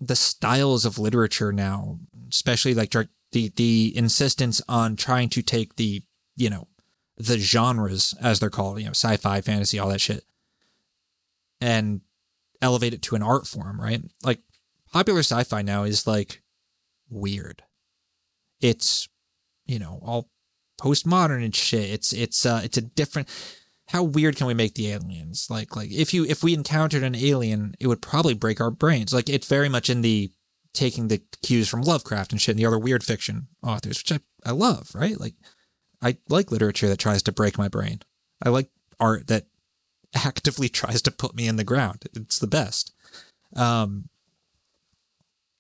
[0.01, 1.99] the styles of literature now,
[2.31, 2.95] especially like
[3.33, 6.03] the the insistence on trying to take the,
[6.37, 6.69] you know,
[7.17, 10.25] the genres as they're called, you know, sci-fi, fantasy, all that shit,
[11.61, 12.01] and
[12.63, 14.03] elevate it to an art form, right?
[14.23, 14.41] Like
[14.93, 16.43] popular sci-fi now is like
[17.11, 17.63] weird.
[18.61, 19.09] It's,
[19.67, 20.31] you know, all
[20.81, 21.91] postmodern and shit.
[21.91, 23.29] It's it's uh it's a different
[23.89, 25.49] how weird can we make the aliens?
[25.51, 29.15] Like like if you if we encountered an alien, it would probably break our brains.
[29.15, 30.31] Like it's very much in the
[30.75, 34.21] taking the cues from Lovecraft and shit and the other weird fiction authors, which I,
[34.49, 35.19] I love, right?
[35.19, 35.35] Like
[36.03, 38.01] I like literature that tries to break my brain.
[38.43, 38.69] I like
[39.01, 39.47] art that
[40.15, 42.05] actively tries to put me in the ground.
[42.15, 42.93] It's the best.
[43.57, 44.11] Um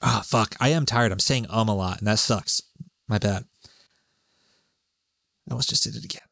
[0.00, 0.54] Ah, oh, fuck.
[0.60, 1.10] I am tired.
[1.10, 2.60] I'm saying um a lot, and that sucks.
[3.08, 3.46] My bad.
[5.48, 6.27] I almost just did it again.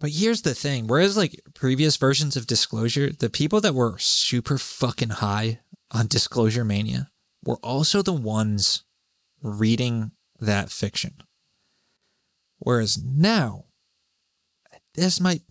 [0.00, 4.58] But here's the thing: whereas like previous versions of Disclosure, the people that were super
[4.58, 5.60] fucking high
[5.90, 7.10] on Disclosure Mania
[7.44, 8.84] were also the ones
[9.42, 11.22] reading that fiction.
[12.58, 13.66] Whereas now,
[14.94, 15.42] this might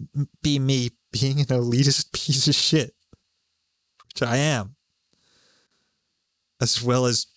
[0.42, 2.96] be me being an elitist piece of shit,
[4.08, 4.76] which I am,
[6.60, 7.28] as well as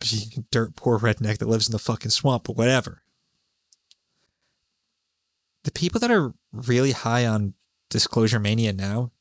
[0.00, 3.02] being a dirt poor redneck that lives in the fucking swamp, but whatever.
[5.64, 7.54] The people that are really high on
[7.90, 9.12] Disclosure Mania now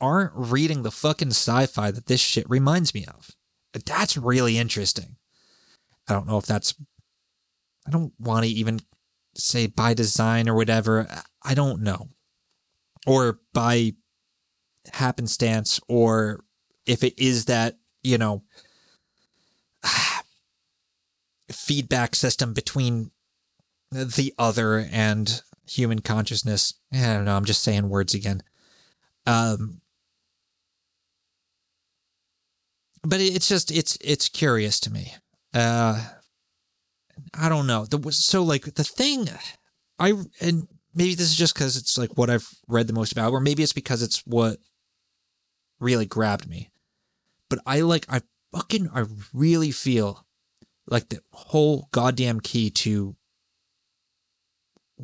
[0.00, 3.30] aren't reading the fucking sci fi that this shit reminds me of.
[3.86, 5.16] That's really interesting.
[6.08, 6.74] I don't know if that's.
[7.86, 8.80] I don't want to even
[9.34, 11.08] say by design or whatever.
[11.42, 12.08] I don't know.
[13.06, 13.94] Or by
[14.92, 16.44] happenstance, or
[16.86, 18.42] if it is that, you know,
[21.50, 23.10] feedback system between
[23.92, 26.74] the other and human consciousness.
[26.92, 27.36] I don't know.
[27.36, 28.42] I'm just saying words again.
[29.26, 29.80] Um,
[33.04, 35.14] but it's just it's it's curious to me.
[35.54, 36.04] Uh,
[37.34, 37.84] I don't know.
[37.84, 39.28] The, so like the thing,
[39.98, 43.32] I and maybe this is just because it's like what I've read the most about,
[43.32, 44.58] or maybe it's because it's what
[45.80, 46.70] really grabbed me.
[47.48, 50.26] But I like I fucking I really feel
[50.86, 53.16] like the whole goddamn key to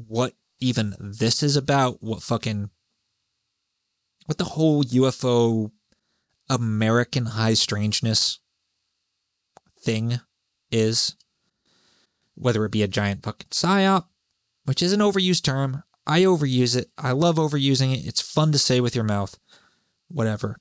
[0.06, 2.70] what even this is about, what fucking
[4.26, 5.70] what the whole UFO
[6.50, 8.40] American high strangeness
[9.80, 10.20] thing
[10.70, 11.16] is,
[12.34, 14.04] whether it be a giant fucking psyop,
[14.64, 15.82] which is an overused term.
[16.06, 16.90] I overuse it.
[16.96, 18.06] I love overusing it.
[18.06, 19.38] It's fun to say with your mouth.
[20.08, 20.58] Whatever.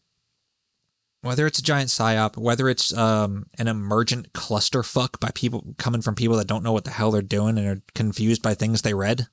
[1.22, 6.16] Whether it's a giant psyop, whether it's um, an emergent clusterfuck by people coming from
[6.16, 8.94] people that don't know what the hell they're doing and are confused by things they
[8.94, 9.28] read,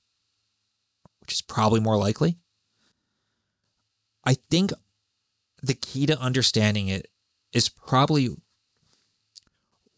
[1.20, 2.38] which is probably more likely.
[4.24, 4.72] I think
[5.62, 7.08] the key to understanding it
[7.52, 8.30] is probably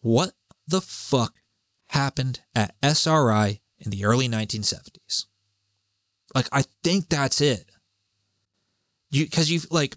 [0.00, 0.32] what
[0.66, 1.34] the fuck
[1.88, 5.26] happened at SRI in the early 1970s.
[6.34, 7.70] Like, I think that's it.
[9.10, 9.96] You, because you've like,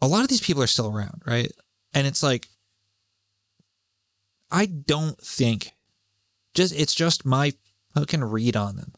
[0.00, 1.50] a lot of these people are still around, right?
[1.92, 2.48] And it's like,
[4.50, 5.72] I don't think,
[6.54, 7.52] just, it's just my
[7.94, 8.92] fucking read on them.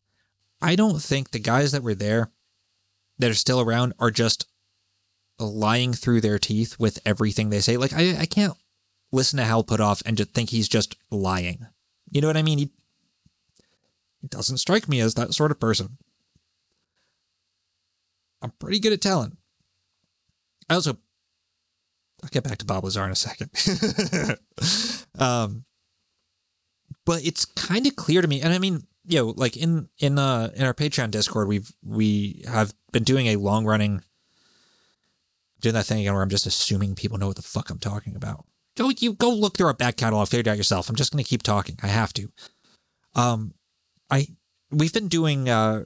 [0.61, 2.31] I don't think the guys that were there
[3.19, 4.47] that are still around are just
[5.39, 7.77] lying through their teeth with everything they say.
[7.77, 8.55] Like I, I can't
[9.13, 11.67] listen to Hal Puthoff and just think he's just lying.
[12.11, 12.59] You know what I mean?
[12.59, 12.71] He
[14.29, 15.99] doesn't strike me as that sort of person.
[18.43, 19.36] I'm pretty good at telling.
[20.69, 20.99] I also
[22.23, 23.51] I'll get back to Bob Lazar in a second.
[25.19, 25.65] um
[27.05, 30.19] but it's kind of clear to me, and I mean, you know, like in in
[30.19, 34.03] uh in our Patreon Discord, we've we have been doing a long running
[35.61, 38.17] doing that thing again where I'm just assuming people know what the fuck I'm talking
[38.17, 38.45] about.
[38.77, 40.89] Go you go look through our back catalog, figure it out yourself.
[40.89, 41.79] I'm just gonna keep talking.
[41.83, 42.31] I have to.
[43.15, 43.55] Um
[44.11, 44.29] I
[44.71, 45.85] we've been doing uh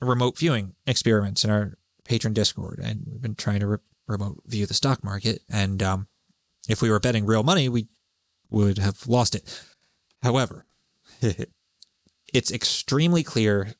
[0.00, 3.78] remote viewing experiments in our Patreon Discord, and we've been trying to re-
[4.12, 5.42] remote view the stock market.
[5.50, 6.08] And um,
[6.68, 7.88] if we were betting real money, we
[8.50, 9.62] would have lost it.
[10.22, 10.66] However,
[12.32, 13.74] it's extremely clear,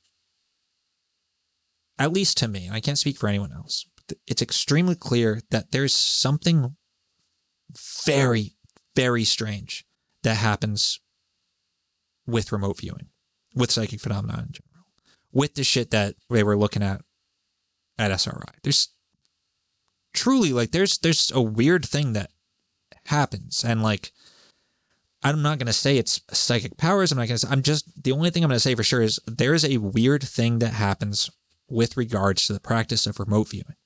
[1.98, 3.86] at least to me, I can't speak for anyone else,
[4.26, 6.76] it's extremely clear that there's something
[8.04, 8.56] very,
[8.96, 9.84] very strange
[10.22, 11.00] that happens
[12.26, 13.08] with remote viewing,
[13.54, 14.86] with psychic phenomena in general,
[15.32, 17.02] with the shit that they were looking at
[17.98, 18.54] at SRI.
[18.62, 18.88] There's
[20.12, 22.30] truly like there's there's a weird thing that
[23.06, 24.12] happens and like
[25.22, 27.12] I'm not going to say it's psychic powers.
[27.12, 28.82] I'm not going to say, I'm just, the only thing I'm going to say for
[28.82, 31.30] sure is there is a weird thing that happens
[31.68, 33.76] with regards to the practice of remote viewing.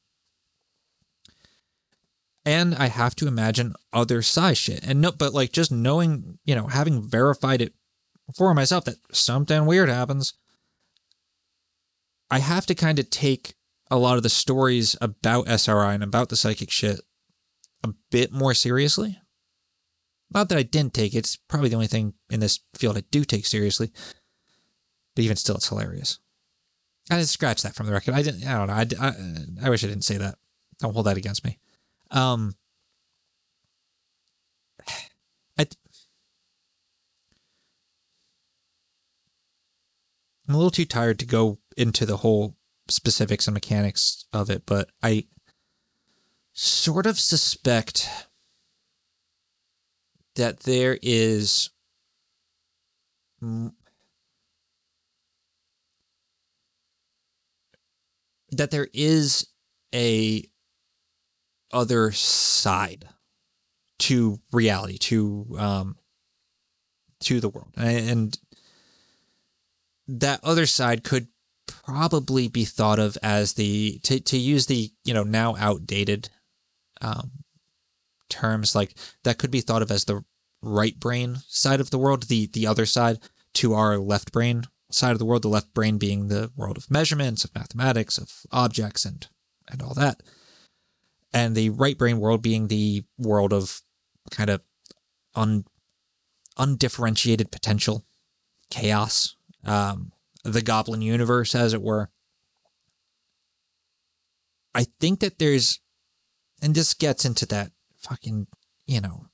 [2.45, 4.87] And I have to imagine other psi shit.
[4.87, 7.75] And no, but like just knowing, you know, having verified it
[8.35, 10.35] for myself that something weird happens,
[12.31, 13.56] I have to kind of take
[13.91, 17.01] a lot of the stories about SRI and about the psychic shit
[17.85, 19.19] a bit more seriously.
[20.33, 23.03] Not that I didn't take it, it's probably the only thing in this field I
[23.11, 23.93] do take seriously.
[25.15, 26.19] But even still, it's hilarious.
[27.11, 28.15] I didn't scratch that from the record.
[28.15, 28.45] I didn't.
[28.47, 28.75] I don't know.
[28.75, 30.37] I, I, I wish I didn't say that.
[30.81, 31.59] Don't hold that against me.
[32.11, 32.55] Um,
[35.59, 35.67] I,
[40.49, 42.57] I'm a little too tired to go into the whole
[42.89, 45.25] specifics and mechanics of it, but I
[46.53, 48.09] sort of suspect
[50.37, 51.71] that there is
[58.51, 59.47] that there is
[59.95, 60.45] a
[61.73, 63.09] other side
[63.99, 65.97] to reality to um
[67.21, 67.73] to the world.
[67.77, 68.39] And
[70.07, 71.29] that other side could
[71.87, 76.29] probably be thought of as the to to use the you know now outdated
[77.01, 77.31] um,
[78.29, 80.25] terms like that could be thought of as the
[80.63, 83.19] right brain side of the world, the the other side
[83.55, 86.91] to our left brain side of the world, the left brain being the world of
[86.91, 89.29] measurements, of mathematics, of objects and
[89.69, 90.23] and all that.
[91.33, 93.81] And the right brain world being the world of
[94.31, 94.61] kind of
[95.37, 95.65] un
[96.57, 98.05] undifferentiated potential,
[98.71, 100.13] chaos, um,
[100.53, 102.11] the goblin universe, as it were.
[104.75, 105.81] I think that there's
[106.63, 108.47] and this gets into that fucking,
[108.87, 109.27] you know,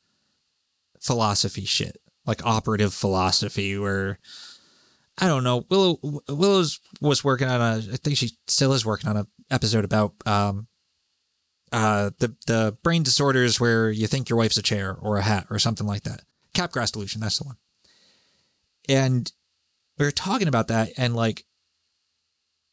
[1.01, 4.19] philosophy shit, like operative philosophy, where
[5.19, 5.65] I don't know.
[5.69, 5.99] Willow
[6.29, 7.77] Willow's was working on a.
[7.93, 10.69] I think she still is working on an episode about um,
[11.71, 15.47] uh, the the brain disorders where you think your wife's a chair or a hat
[15.51, 16.23] or something like that.
[16.55, 17.21] Capgras delusion.
[17.21, 17.57] That's the one.
[18.89, 19.31] And
[20.03, 21.45] we were talking about that, and like,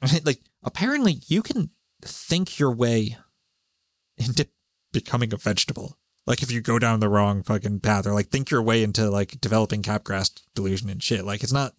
[0.25, 1.69] like apparently you can
[2.01, 3.17] think your way
[4.17, 4.47] into
[4.91, 5.99] becoming a vegetable.
[6.25, 9.11] Like if you go down the wrong fucking path or like think your way into
[9.11, 11.23] like developing Capgras delusion and shit.
[11.23, 11.73] Like it's not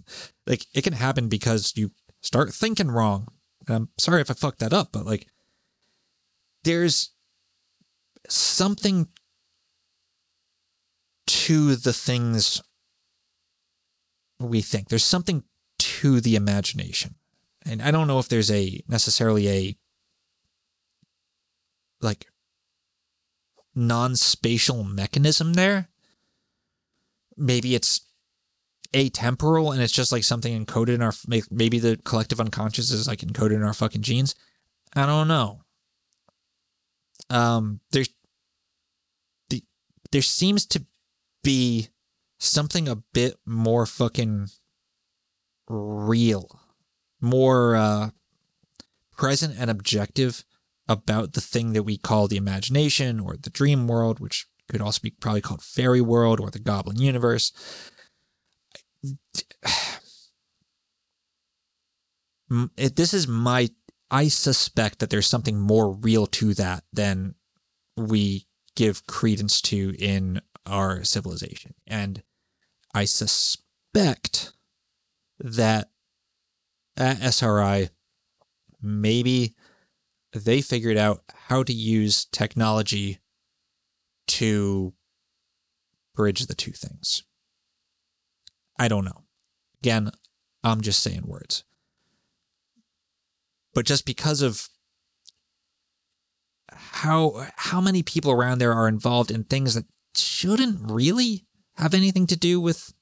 [0.46, 1.90] like it can happen because you
[2.20, 3.26] start thinking wrong.
[3.66, 5.26] And I'm sorry if I fucked that up, but like
[6.62, 7.10] there's
[8.28, 9.08] something
[11.26, 12.62] to the things
[14.40, 14.88] we think.
[14.88, 15.44] There's something
[15.78, 17.14] to the imagination.
[17.64, 19.76] And I don't know if there's a necessarily a
[22.00, 22.26] like
[23.74, 25.88] non-spatial mechanism there.
[27.36, 28.00] Maybe it's
[28.92, 31.12] atemporal and it's just like something encoded in our
[31.50, 34.34] maybe the collective unconscious is like encoded in our fucking genes.
[34.96, 35.60] I don't know.
[37.28, 38.08] Um there's
[39.50, 39.62] the
[40.10, 40.84] there seems to
[41.44, 41.88] be
[42.40, 44.48] something a bit more fucking
[45.68, 46.60] real,
[47.20, 48.10] more uh
[49.16, 50.44] present and objective
[50.88, 55.00] about the thing that we call the imagination or the dream world, which could also
[55.02, 57.52] be probably called fairy world or the goblin universe.
[62.76, 63.68] It, this is my,
[64.10, 67.36] I suspect that there's something more real to that than
[67.96, 71.74] we give credence to in our civilization.
[71.86, 72.24] And
[72.94, 74.52] I suspect
[75.38, 75.90] that
[76.96, 77.90] at SRI,
[78.82, 79.54] maybe
[80.32, 83.18] they figured out how to use technology
[84.28, 84.92] to
[86.14, 87.22] bridge the two things.
[88.78, 89.24] I don't know.
[89.82, 90.10] Again,
[90.62, 91.64] I'm just saying words.
[93.74, 94.68] But just because of
[96.72, 101.46] how how many people around there are involved in things that shouldn't really
[101.80, 102.92] have anything to do with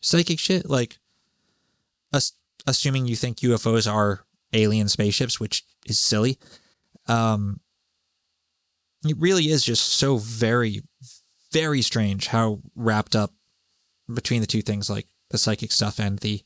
[0.00, 0.98] psychic shit, like
[2.12, 2.32] us
[2.66, 6.38] assuming you think UFOs are alien spaceships, which is silly
[7.08, 7.60] um,
[9.04, 10.82] it really is just so very,
[11.52, 13.32] very strange how wrapped up
[14.12, 16.42] between the two things, like the psychic stuff and the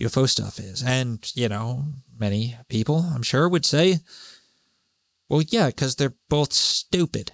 [0.00, 0.82] UFO stuff is.
[0.82, 1.84] And, you know,
[2.18, 4.00] many people, I'm sure, would say,
[5.28, 7.32] well, yeah, because they're both stupid.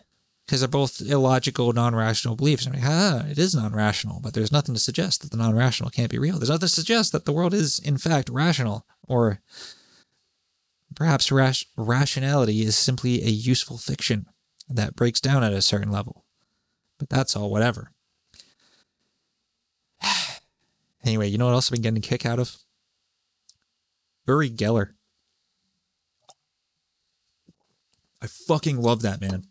[0.53, 2.67] Because they're both illogical, non rational beliefs.
[2.67, 5.57] I mean, ah, it is non rational, but there's nothing to suggest that the non
[5.57, 6.39] rational can't be real.
[6.39, 9.41] There's nothing to suggest that the world is, in fact, rational or
[10.95, 14.27] Perhaps rationality is simply a useful fiction
[14.69, 16.25] that breaks down at a certain level.
[16.99, 17.93] But that's all, whatever.
[21.05, 22.57] anyway, you know what else I've been getting a kick out of?
[24.27, 24.91] Uri Geller.
[28.21, 29.47] I fucking love that man.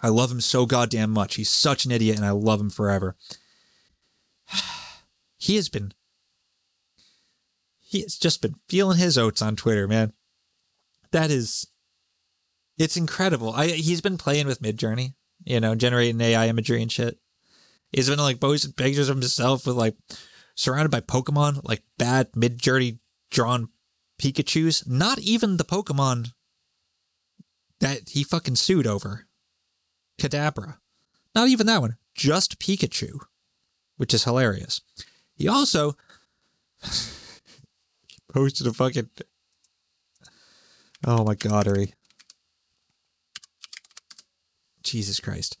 [0.00, 1.36] I love him so goddamn much.
[1.36, 3.16] He's such an idiot and I love him forever.
[5.38, 5.92] he has been
[7.80, 10.12] he has just been feeling his oats on Twitter, man
[11.14, 11.68] that is
[12.76, 13.52] it's incredible.
[13.54, 15.14] I he's been playing with Midjourney,
[15.44, 17.18] you know, generating AI imagery and shit.
[17.92, 19.94] He's been like posting pictures of himself with like
[20.56, 22.98] surrounded by Pokemon, like bad Midjourney
[23.30, 23.68] drawn
[24.20, 24.86] Pikachu's.
[24.88, 26.32] Not even the Pokemon
[27.78, 29.26] that he fucking sued over.
[30.18, 30.78] Kadabra.
[31.34, 31.96] Not even that one.
[32.14, 33.18] Just Pikachu.
[33.96, 34.80] Which is hilarious.
[35.34, 35.96] He also
[38.32, 39.10] posted a fucking
[41.06, 41.92] Oh my god, Uri.
[44.82, 45.58] Jesus Christ.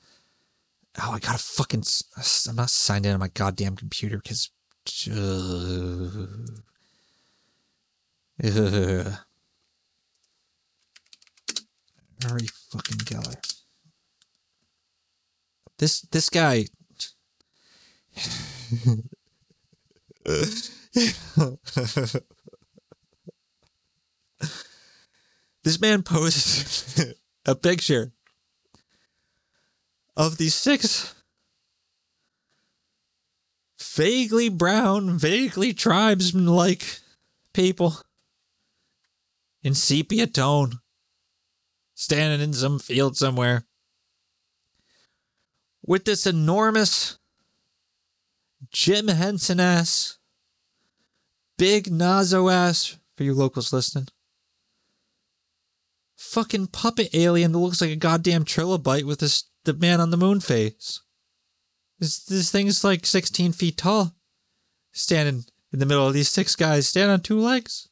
[1.02, 1.84] Oh, I gotta fucking.
[2.48, 4.50] I'm not signed in on my goddamn computer because.
[5.10, 6.26] Uh,
[8.42, 9.16] uh,
[12.28, 13.53] Uri fucking Geller.
[15.78, 16.66] This this guy.
[20.24, 20.70] this
[25.80, 28.12] man posted a picture
[30.16, 31.14] of these six
[33.80, 37.00] vaguely brown, vaguely tribesman like
[37.52, 37.96] people
[39.62, 40.80] in sepia tone
[41.94, 43.64] standing in some field somewhere
[45.86, 47.18] with this enormous
[48.70, 50.18] Jim Henson ass,
[51.58, 54.08] big Nazo ass for you locals listening.
[56.16, 60.16] Fucking puppet alien that looks like a goddamn trilobite with this the man on the
[60.16, 61.00] moon face.
[61.98, 64.14] This this thing's like 16 feet tall,
[64.92, 67.88] standing in the middle of these six guys, standing on two legs.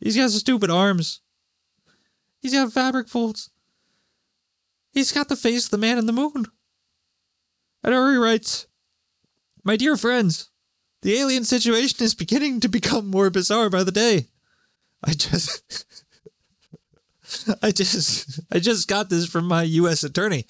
[0.00, 1.20] He's got stupid arms.
[2.40, 3.50] He's got fabric folds.
[4.92, 6.46] He's got the face of the man in the moon.
[7.84, 8.66] And Uri writes,
[9.62, 10.48] My dear friends,
[11.02, 14.28] the alien situation is beginning to become more bizarre by the day.
[15.04, 15.84] I just
[17.62, 20.46] I just I just got this from my US attorney.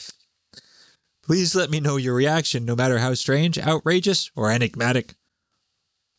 [1.24, 5.14] Please let me know your reaction, no matter how strange, outrageous, or enigmatic.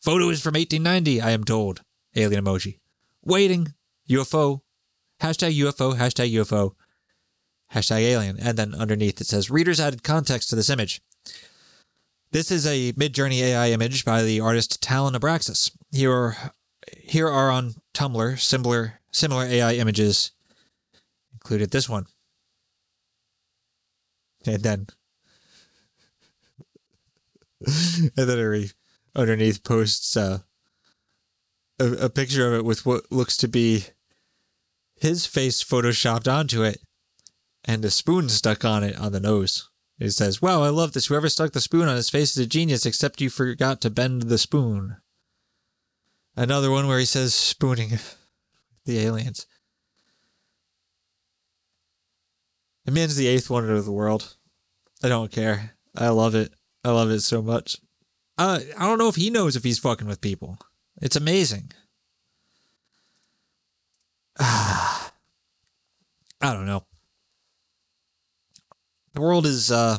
[0.02, 1.82] Photo is from 1890, I am told.
[2.16, 2.80] Alien emoji.
[3.24, 3.74] Waiting.
[4.10, 4.62] UFO.
[5.22, 5.96] Hashtag UFO.
[5.96, 6.74] Hashtag UFO.
[7.74, 8.38] Hashtag alien.
[8.40, 11.02] And then underneath it says, Readers added context to this image.
[12.32, 15.72] This is a Midjourney AI image by the artist Talon Abraxas.
[15.92, 16.38] Here are,
[16.98, 20.32] here are on Tumblr similar similar AI images.
[21.34, 22.06] Included this one.
[24.46, 24.88] And then
[27.66, 28.70] and then
[29.16, 30.40] underneath posts uh,
[31.80, 33.86] a, a picture of it with what looks to be
[35.00, 36.82] his face photoshopped onto it
[37.66, 39.70] and a spoon stuck on it on the nose.
[40.00, 41.08] It says, Wow, I love this.
[41.08, 44.24] Whoever stuck the spoon on his face is a genius, except you forgot to bend
[44.24, 44.98] the spoon.
[46.36, 47.98] Another one where he says spooning
[48.86, 49.48] the aliens.
[52.84, 54.36] The man's the eighth wonder of the world.
[55.04, 55.72] I don't care.
[55.96, 56.54] I love it.
[56.84, 57.78] I love it so much.
[58.38, 60.60] Uh, I don't know if he knows if he's fucking with people.
[61.02, 61.72] It's amazing.
[64.40, 65.10] I
[66.42, 66.86] don't know.
[69.16, 69.98] The world is uh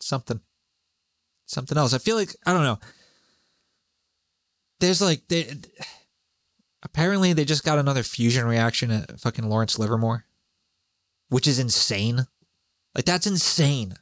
[0.00, 0.40] something
[1.46, 1.94] something else.
[1.94, 2.78] I feel like I don't know.
[4.80, 5.54] There's like they
[6.82, 10.26] apparently they just got another fusion reaction at fucking Lawrence Livermore,
[11.28, 12.26] which is insane.
[12.96, 13.94] Like that's insane.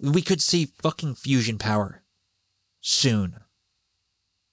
[0.00, 2.02] We could see fucking fusion power
[2.80, 3.36] soon.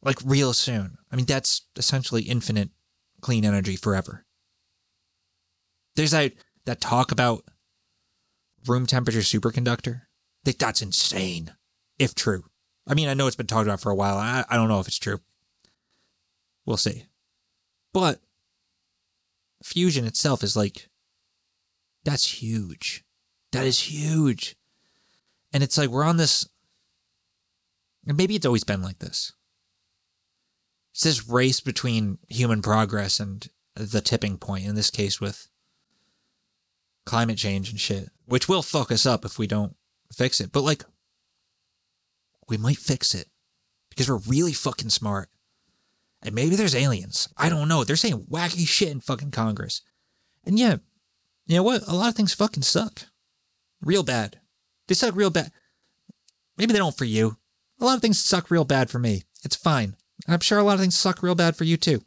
[0.03, 0.99] Like real soon.
[1.11, 2.69] I mean that's essentially infinite
[3.19, 4.25] clean energy forever.
[5.95, 6.33] There's that
[6.65, 7.43] that talk about
[8.67, 10.01] room temperature superconductor.
[10.43, 11.53] That's insane,
[11.99, 12.45] if true.
[12.87, 14.17] I mean, I know it's been talked about for a while.
[14.17, 15.19] I, I don't know if it's true.
[16.65, 17.05] We'll see.
[17.93, 18.19] But
[19.63, 20.89] fusion itself is like,
[22.03, 23.03] that's huge.
[23.51, 24.55] That is huge.
[25.53, 26.47] And it's like we're on this,
[28.07, 29.33] and maybe it's always been like this.
[30.93, 35.47] It's this race between human progress and the tipping point, in this case with
[37.05, 39.75] climate change and shit, which will fuck us up if we don't
[40.13, 40.53] fix it.
[40.53, 40.85] But like,
[42.47, 43.27] we might fix it
[43.89, 45.27] because we're really fucking smart.
[46.23, 47.27] And maybe there's aliens.
[47.35, 47.83] I don't know.
[47.83, 49.81] They're saying wacky shit in fucking Congress.
[50.45, 50.77] And yeah,
[51.45, 51.85] you know what?
[51.89, 53.01] A lot of things fucking suck.
[53.81, 54.39] Real bad.
[54.87, 55.51] They suck real bad.
[56.57, 57.35] Maybe they don't for you.
[57.81, 59.23] A lot of things suck real bad for me.
[59.43, 59.97] It's fine.
[60.25, 62.01] And I'm sure a lot of things suck real bad for you too.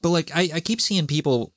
[0.00, 1.52] But like I, I keep seeing people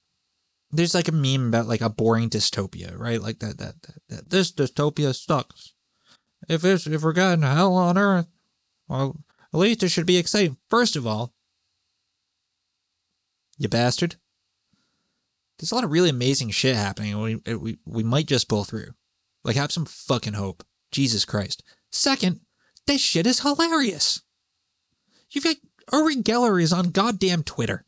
[0.72, 3.22] there's like a meme about like a boring dystopia, right?
[3.22, 5.74] Like that that, that, that this dystopia sucks.
[6.48, 8.28] If it's if we're getting hell on earth,
[8.88, 9.18] well
[9.54, 10.58] at least it should be exciting.
[10.70, 11.34] First of all,
[13.58, 14.16] you bastard.
[15.60, 18.92] There's a lot of really amazing shit happening, we we we might just pull through.
[19.44, 20.64] Like have some fucking hope.
[20.92, 21.64] Jesus Christ.
[21.92, 22.42] Second,
[22.88, 24.22] this shit is hilarious.
[25.30, 25.56] You've got
[25.94, 27.86] Uri Geller is on goddamn Twitter.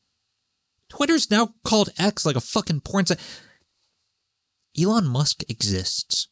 [0.96, 3.20] Twitter's now called X like a fucking porn site.
[4.80, 6.28] Elon Musk exists.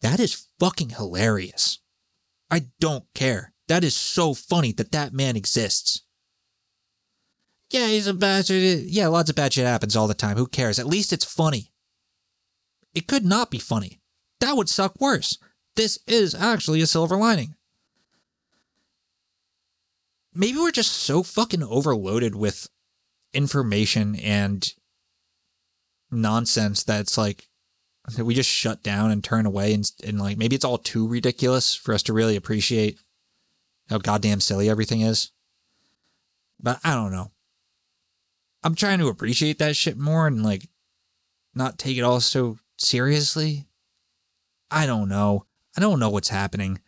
[0.00, 1.78] That is fucking hilarious.
[2.50, 3.52] I don't care.
[3.68, 6.02] That is so funny that that man exists.
[7.70, 8.56] Yeah, he's a bastard.
[8.56, 10.36] Yeah, lots of bad shit happens all the time.
[10.36, 10.80] Who cares?
[10.80, 11.70] At least it's funny.
[12.94, 14.00] It could not be funny.
[14.40, 15.38] That would suck worse.
[15.76, 17.54] This is actually a silver lining.
[20.34, 22.68] Maybe we're just so fucking overloaded with
[23.34, 24.74] information and
[26.10, 27.48] nonsense that's like
[28.16, 31.06] that we just shut down and turn away and, and like maybe it's all too
[31.06, 32.98] ridiculous for us to really appreciate
[33.88, 35.30] how goddamn silly everything is.
[36.60, 37.30] But I don't know.
[38.64, 40.68] I'm trying to appreciate that shit more and like
[41.54, 43.66] not take it all so seriously.
[44.70, 45.46] I don't know.
[45.76, 46.80] I don't know what's happening.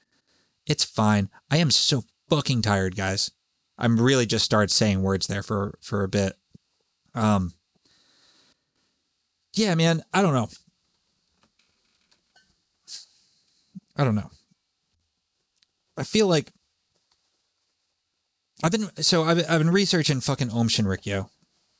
[0.67, 1.29] It's fine.
[1.51, 3.31] I am so fucking tired, guys.
[3.79, 6.35] I'm really just started saying words there for for a bit.
[7.15, 7.53] Um
[9.55, 10.49] Yeah, man, I don't know.
[13.97, 14.31] I don't know.
[15.97, 16.53] I feel like
[18.63, 21.29] I've been so I've I've been researching fucking Aum Shinrikyo,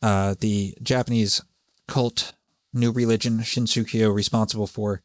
[0.03, 1.43] uh, the Japanese
[1.89, 2.33] cult
[2.73, 5.03] new religion Shinshukyo responsible for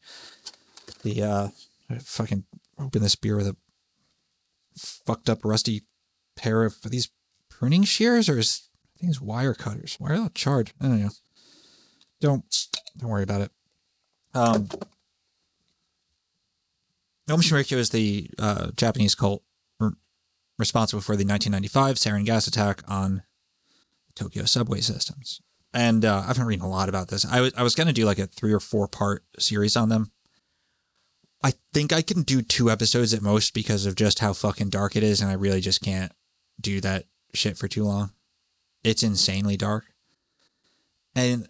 [1.02, 1.48] the uh
[2.00, 2.44] fucking
[2.78, 3.56] open this beer with a
[4.76, 5.82] fucked up rusty
[6.40, 7.10] pair of these
[7.48, 9.96] pruning shears or is I think it's wire cutters.
[9.98, 10.72] Why are they charred?
[10.80, 11.10] I don't know.
[12.20, 12.66] Don't
[12.98, 13.50] don't worry about it.
[14.34, 14.68] Um
[17.28, 19.44] Aum Shinrikyo is the uh, Japanese cult
[19.80, 19.92] r-
[20.58, 23.22] responsible for the 1995 sarin gas attack on
[24.16, 25.40] Tokyo subway systems.
[25.72, 27.24] And uh, I've been reading a lot about this.
[27.24, 30.10] I was I was gonna do like a three or four part series on them.
[31.42, 34.96] I think I can do two episodes at most because of just how fucking dark
[34.96, 36.12] it is, and I really just can't
[36.60, 38.12] do that shit for too long.
[38.82, 39.84] It's insanely dark,
[41.14, 41.48] and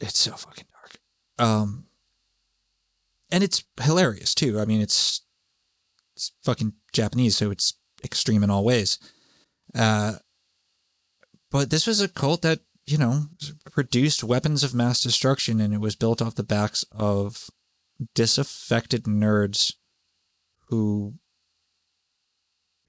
[0.00, 1.48] it's so fucking dark.
[1.48, 1.86] Um,
[3.30, 4.60] and it's hilarious too.
[4.60, 5.22] I mean, it's
[6.14, 7.74] it's fucking Japanese, so it's
[8.04, 8.98] extreme in all ways.
[9.74, 10.14] Uh,
[11.50, 13.24] but this was a cult that you know
[13.70, 17.50] produced weapons of mass destruction, and it was built off the backs of
[18.14, 19.74] disaffected nerds
[20.68, 21.14] who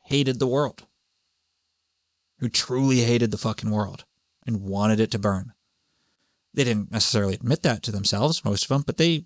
[0.06, 0.86] hated the world,
[2.40, 4.06] who truly hated the fucking world
[4.46, 5.54] and wanted it to burn.
[6.54, 9.26] They didn't necessarily admit that to themselves, most of them, but they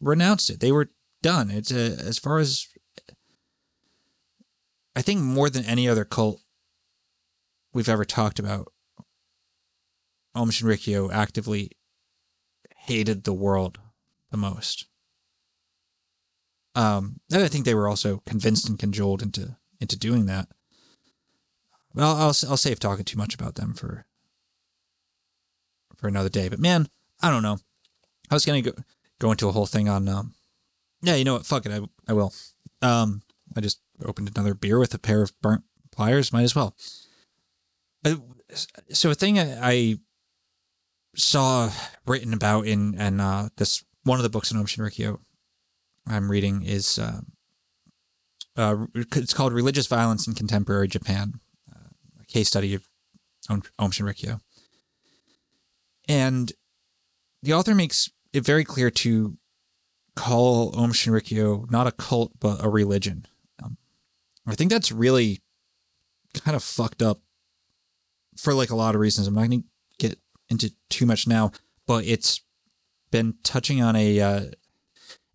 [0.00, 0.60] renounced it.
[0.60, 0.90] They were
[1.22, 1.50] done.
[1.50, 2.68] It's a, as far as
[4.94, 6.40] I think more than any other cult
[7.72, 8.72] we've ever talked about,
[10.34, 11.70] Aum Shinrikyo actively
[12.76, 13.78] hated the world
[14.30, 14.86] the most.
[16.74, 20.48] Um, and I think they were also convinced and cajoled into into doing that.
[21.94, 24.06] Well, I'll I'll save talking too much about them for
[25.96, 26.48] for another day.
[26.48, 26.88] But man,
[27.20, 27.58] I don't know.
[28.30, 28.72] I was gonna go
[29.18, 30.08] go into a whole thing on.
[30.08, 30.34] Um,
[31.02, 31.46] yeah, you know what?
[31.46, 31.72] Fuck it.
[31.72, 32.32] I I will.
[32.82, 33.22] Um,
[33.56, 36.32] I just opened another beer with a pair of burnt pliers.
[36.32, 36.76] Might as well.
[38.04, 38.16] Uh,
[38.90, 39.98] so a thing I, I
[41.16, 41.70] saw
[42.06, 45.18] written about in and uh, this one of the books in Aum Shinrikyo
[46.06, 47.20] I'm reading is uh,
[48.58, 51.40] uh, it's called Religious Violence in Contemporary Japan,
[51.72, 51.88] uh,
[52.20, 52.88] a case study of
[53.48, 54.40] Aum, Aum Shinrikyo.
[56.08, 56.52] And
[57.42, 59.38] the author makes it very clear to
[60.16, 63.26] call Aum Shinrikyo not a cult but a religion.
[63.62, 63.76] Um,
[64.46, 65.40] I think that's really
[66.34, 67.20] kind of fucked up
[68.36, 69.28] for like a lot of reasons.
[69.28, 69.64] I'm not going to
[69.98, 70.18] get
[70.50, 71.52] into too much now,
[71.86, 72.40] but it's
[73.12, 74.40] been touching on a uh,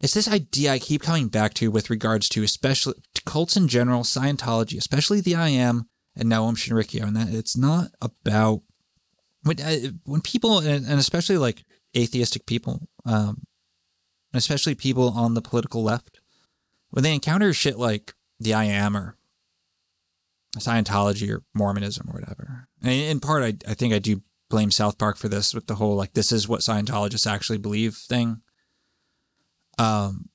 [0.03, 3.69] it's this idea I keep coming back to with regards to especially to cults in
[3.69, 8.63] general, Scientology, especially the I Am, and now Aum Shinrikyo, and that it's not about
[9.43, 11.63] when uh, when people and, especially like
[11.95, 13.43] atheistic people, um,
[14.33, 16.19] and especially people on the political left,
[16.89, 19.15] when they encounter shit like the I Am or
[20.57, 24.97] Scientology or Mormonism or whatever, and in part, I I think I do blame South
[24.97, 28.41] Park for this with the whole like this is what Scientologists actually believe thing
[29.77, 30.29] um,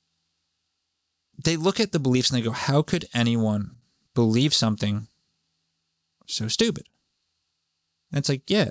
[1.43, 3.76] they look at the beliefs and they go, how could anyone
[4.14, 5.09] believe something
[6.26, 6.89] so stupid?
[8.11, 8.70] And it's like, yeah,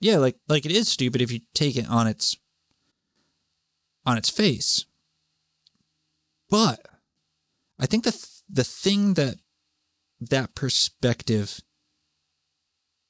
[0.00, 2.36] yeah, like like it is stupid if you take it on its
[4.06, 4.86] on its face.
[6.48, 6.80] But
[7.78, 9.36] I think the th- the thing that
[10.20, 11.60] that perspective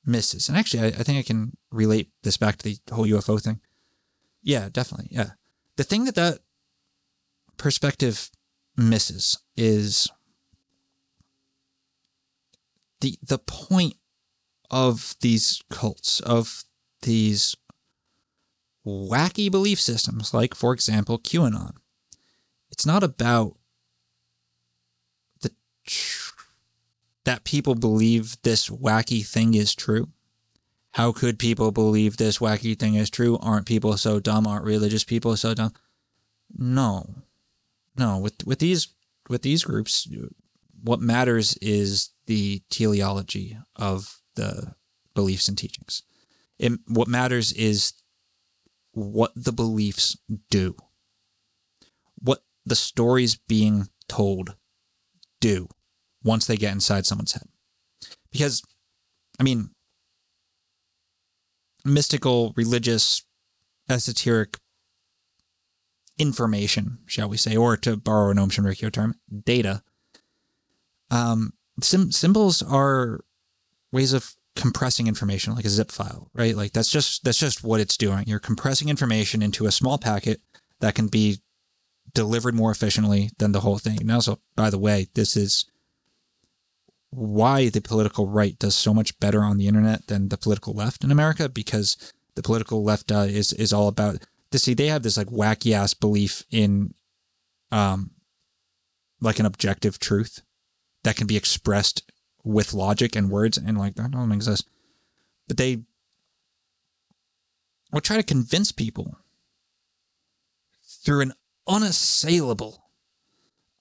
[0.04, 3.40] misses, and actually, I, I think I can relate this back to the whole UFO
[3.40, 3.60] thing.
[4.42, 5.08] Yeah, definitely.
[5.10, 5.32] Yeah
[5.80, 6.40] the thing that that
[7.56, 8.30] perspective
[8.76, 10.08] misses is
[13.00, 13.94] the the point
[14.70, 16.64] of these cults of
[17.00, 17.56] these
[18.86, 21.72] wacky belief systems like for example QAnon.
[22.70, 23.56] It's not about
[25.40, 25.50] the
[25.86, 26.34] tr-
[27.24, 30.08] that people believe this wacky thing is true
[30.92, 33.38] how could people believe this wacky thing is true?
[33.40, 34.46] Aren't people so dumb?
[34.46, 35.72] Aren't religious people so dumb?
[36.56, 37.14] No.
[37.96, 38.88] No, with with these
[39.28, 40.08] with these groups,
[40.82, 44.74] what matters is the teleology of the
[45.14, 46.02] beliefs and teachings.
[46.58, 47.92] It, what matters is
[48.92, 50.16] what the beliefs
[50.50, 50.76] do,
[52.20, 54.56] what the stories being told
[55.40, 55.68] do
[56.22, 57.48] once they get inside someone's head.
[58.30, 58.62] Because,
[59.38, 59.70] I mean,
[61.84, 63.24] mystical, religious,
[63.88, 64.58] esoteric
[66.18, 69.14] information, shall we say, or to borrow an Aum Shinrikyo term,
[69.44, 69.82] data.
[71.10, 73.20] Um, sim- symbols are
[73.90, 76.54] ways of compressing information like a zip file, right?
[76.56, 78.24] Like that's just that's just what it's doing.
[78.26, 80.40] You're compressing information into a small packet
[80.80, 81.40] that can be
[82.12, 84.00] delivered more efficiently than the whole thing.
[84.00, 85.69] And also, by the way, this is
[87.10, 91.02] why the political right does so much better on the internet than the political left
[91.02, 95.02] in America because the political left uh, is is all about to see they have
[95.02, 96.94] this like wacky ass belief in
[97.72, 98.10] um
[99.20, 100.42] like an objective truth
[101.02, 102.10] that can be expressed
[102.44, 104.66] with logic and words and like that don't exist.
[105.48, 105.82] But they
[107.92, 109.18] will try to convince people
[110.84, 111.32] through an
[111.66, 112.84] unassailable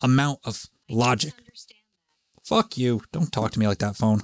[0.01, 1.33] amount of logic
[2.49, 4.21] fuck you don't talk to me like that phone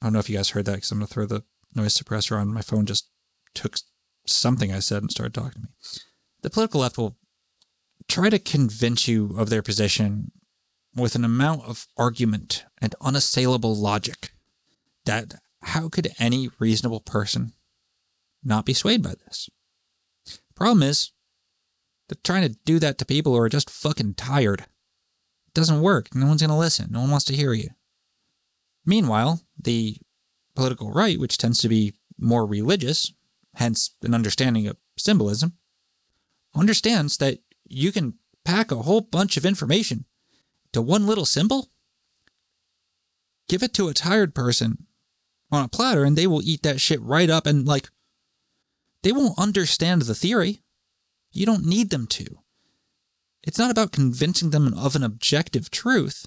[0.00, 1.42] i don't know if you guys heard that because i'm going to throw the
[1.74, 3.08] noise suppressor on my phone just
[3.54, 3.76] took
[4.26, 5.68] something I said and started talking to me.
[6.42, 7.16] The political left will
[8.08, 10.32] try to convince you of their position
[10.94, 14.32] with an amount of argument and unassailable logic
[15.06, 17.52] that how could any reasonable person
[18.42, 19.48] not be swayed by this?
[20.54, 21.10] Problem is,
[22.08, 24.66] they're trying to do that to people who are just fucking tired.
[25.54, 26.14] Doesn't work.
[26.14, 26.88] No one's going to listen.
[26.90, 27.70] No one wants to hear you.
[28.84, 29.96] Meanwhile, the
[30.54, 33.12] political right, which tends to be more religious,
[33.54, 35.54] hence an understanding of symbolism,
[36.54, 40.04] understands that you can pack a whole bunch of information
[40.72, 41.70] to one little symbol,
[43.48, 44.86] give it to a tired person
[45.50, 47.88] on a platter, and they will eat that shit right up and like
[49.02, 50.62] they won't understand the theory.
[51.32, 52.43] You don't need them to.
[53.46, 56.26] It's not about convincing them of an objective truth.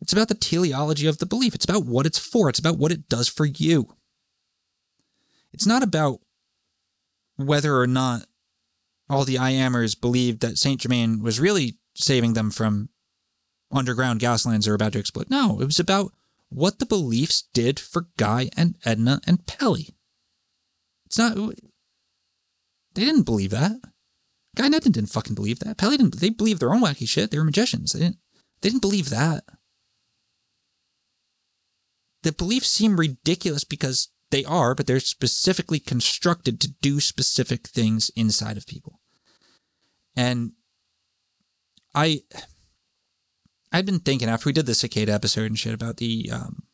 [0.00, 1.54] It's about the teleology of the belief.
[1.54, 2.48] It's about what it's for.
[2.48, 3.94] It's about what it does for you.
[5.52, 6.20] It's not about
[7.36, 8.26] whether or not
[9.08, 12.88] all the IAMers believed that Saint Germain was really saving them from
[13.70, 15.28] underground gas lines that are about to explode.
[15.28, 16.12] No, it was about
[16.48, 19.90] what the beliefs did for Guy and Edna and Pelley.
[21.06, 21.36] It's not.
[22.94, 23.80] They didn't believe that.
[24.56, 25.78] Guy Edna didn't fucking believe that.
[25.78, 26.18] Pelley didn't.
[26.20, 27.30] They believed their own wacky shit.
[27.30, 27.92] They were magicians.
[27.92, 28.18] They didn't.
[28.60, 29.44] They didn't believe that.
[32.22, 38.10] The beliefs seem ridiculous because they are, but they're specifically constructed to do specific things
[38.14, 39.00] inside of people.
[40.16, 40.52] And
[41.94, 42.22] I
[43.72, 46.64] I've been thinking after we did the cicada episode and shit about the um,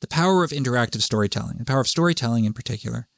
[0.00, 3.08] the power of interactive storytelling, the power of storytelling in particular.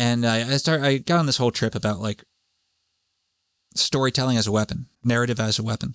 [0.00, 2.24] And I, I start I got on this whole trip about like
[3.74, 5.94] storytelling as a weapon, narrative as a weapon.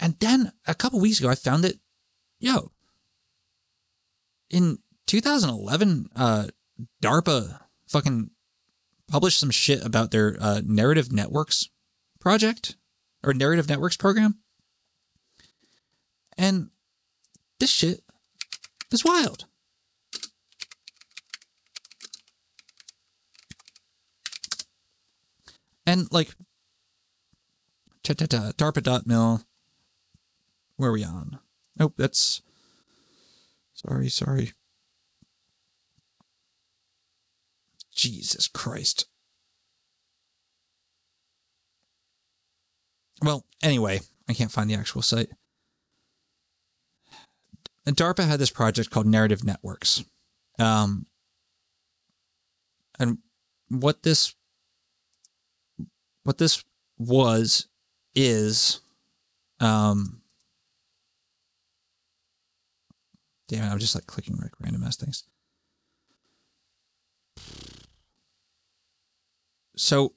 [0.00, 1.74] And then a couple weeks ago I found that,
[2.40, 2.72] yo,
[4.48, 6.46] in 2011, uh,
[7.02, 8.30] DARPA fucking
[9.06, 11.68] published some shit about their uh, narrative networks
[12.20, 12.76] project
[13.22, 14.38] or narrative networks program.
[16.38, 16.70] And
[17.60, 18.00] this shit
[18.90, 19.44] is wild.
[25.86, 26.34] And like,
[28.04, 29.42] DARPA.mil,
[30.76, 31.38] where are we on?
[31.76, 32.42] Nope, that's,
[33.74, 34.52] sorry, sorry.
[37.94, 39.06] Jesus Christ.
[43.22, 45.30] Well, anyway, I can't find the actual site.
[47.86, 50.04] And DARPA had this project called Narrative Networks.
[50.58, 51.06] Um,
[52.98, 53.18] and
[53.68, 54.34] what this
[56.24, 56.64] what this
[56.98, 57.68] was
[58.14, 58.80] is
[59.60, 60.20] um
[63.48, 65.24] damn it, I'm just like clicking like random ass things.
[69.76, 70.14] So,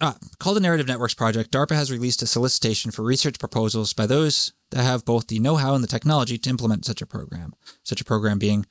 [0.00, 4.06] ah, called the Narrative Networks Project, DARPA has released a solicitation for research proposals by
[4.06, 7.54] those that have both the know how and the technology to implement such a program.
[7.84, 8.66] Such a program being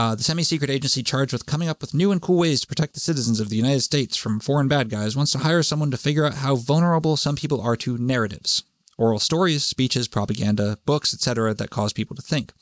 [0.00, 2.66] uh, the semi secret agency charged with coming up with new and cool ways to
[2.66, 5.90] protect the citizens of the United States from foreign bad guys wants to hire someone
[5.90, 8.62] to figure out how vulnerable some people are to narratives
[8.96, 12.54] oral stories, speeches, propaganda, books, etc., that cause people to think,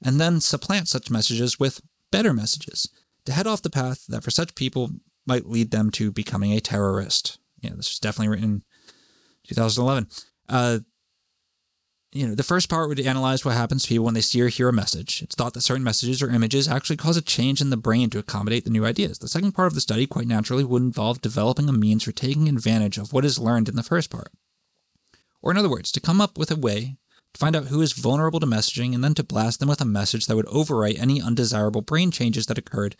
[0.00, 1.80] and then supplant such messages with
[2.12, 2.88] better messages
[3.24, 4.90] to head off the path that for such people
[5.26, 7.38] might lead them to becoming a terrorist.
[7.60, 8.62] Yeah, this was definitely written in
[9.48, 10.08] 2011.
[10.48, 10.78] Uh,
[12.12, 14.48] you know, the first part would analyze what happens to people when they see or
[14.48, 15.22] hear a message.
[15.22, 18.18] It's thought that certain messages or images actually cause a change in the brain to
[18.18, 19.18] accommodate the new ideas.
[19.18, 22.48] The second part of the study, quite naturally, would involve developing a means for taking
[22.48, 24.32] advantage of what is learned in the first part.
[25.42, 26.96] Or, in other words, to come up with a way
[27.34, 29.86] to find out who is vulnerable to messaging and then to blast them with a
[29.86, 32.96] message that would overwrite any undesirable brain changes that occurred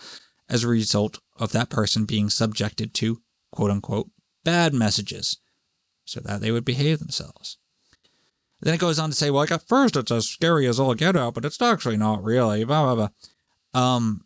[0.51, 4.11] as a result of that person being subjected to quote unquote
[4.45, 5.39] bad messages
[6.05, 7.59] so that they would behave themselves.
[8.61, 10.95] Then it goes on to say, well, like at first it's as scary as all
[10.95, 12.65] get out, but it's actually not really.
[12.65, 13.09] Blah blah
[13.75, 13.81] blah.
[13.81, 14.25] Um,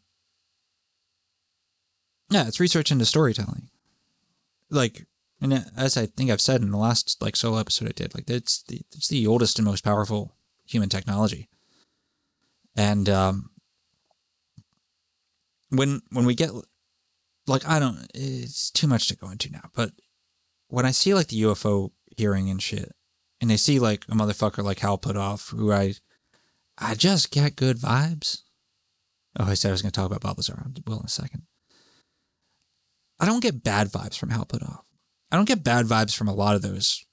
[2.31, 3.69] yeah, it's research into storytelling.
[4.71, 5.07] Like,
[5.41, 8.31] and as I think I've said in the last like solo episode I did, like
[8.31, 11.49] it's the it's the oldest and most powerful human technology.
[12.75, 13.51] And um,
[15.69, 16.51] when when we get
[17.47, 19.91] like I don't, it's too much to go into now, but
[20.69, 22.93] when I see like the UFO hearing and shit,
[23.43, 25.95] and they see like a motherfucker like Hal Puthoff, who I
[26.79, 28.43] I just get good vibes.
[29.39, 30.63] Oh, I said I was going to talk about Bob Lazar.
[30.65, 31.43] I will in a second.
[33.19, 34.83] I don't get bad vibes from Hal Puthoff.
[35.31, 37.05] I don't get bad vibes from a lot of those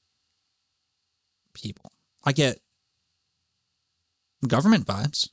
[1.54, 1.92] people.
[2.24, 2.60] I get
[4.48, 5.30] government vibes.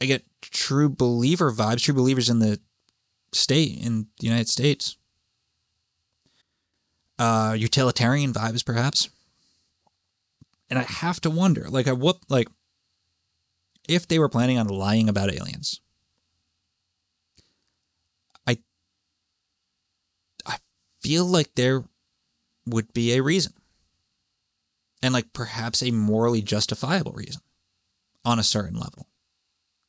[0.00, 2.60] I get true believer vibes, true believers in the
[3.32, 4.96] state, in the United States.
[7.18, 9.08] Uh, utilitarian vibes, perhaps
[10.70, 12.48] and I have to wonder, like, at what, like,
[13.88, 15.80] if they were planning on lying about aliens,
[18.46, 18.58] I,
[20.46, 20.58] I
[21.00, 21.84] feel like there
[22.66, 23.54] would be a reason,
[25.02, 27.40] and like perhaps a morally justifiable reason,
[28.24, 29.08] on a certain level,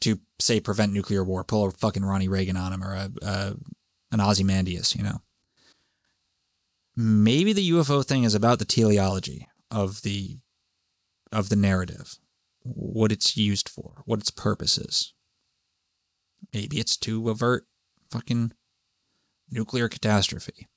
[0.01, 3.55] to say prevent nuclear war, pull a fucking Ronnie Reagan on him or a, a
[4.11, 5.21] an Ozymandias, you know.
[6.95, 10.37] Maybe the UFO thing is about the teleology of the
[11.31, 12.15] of the narrative,
[12.63, 15.13] what it's used for, what its purpose is.
[16.53, 17.65] Maybe it's to avert
[18.11, 18.53] fucking
[19.51, 20.67] nuclear catastrophe.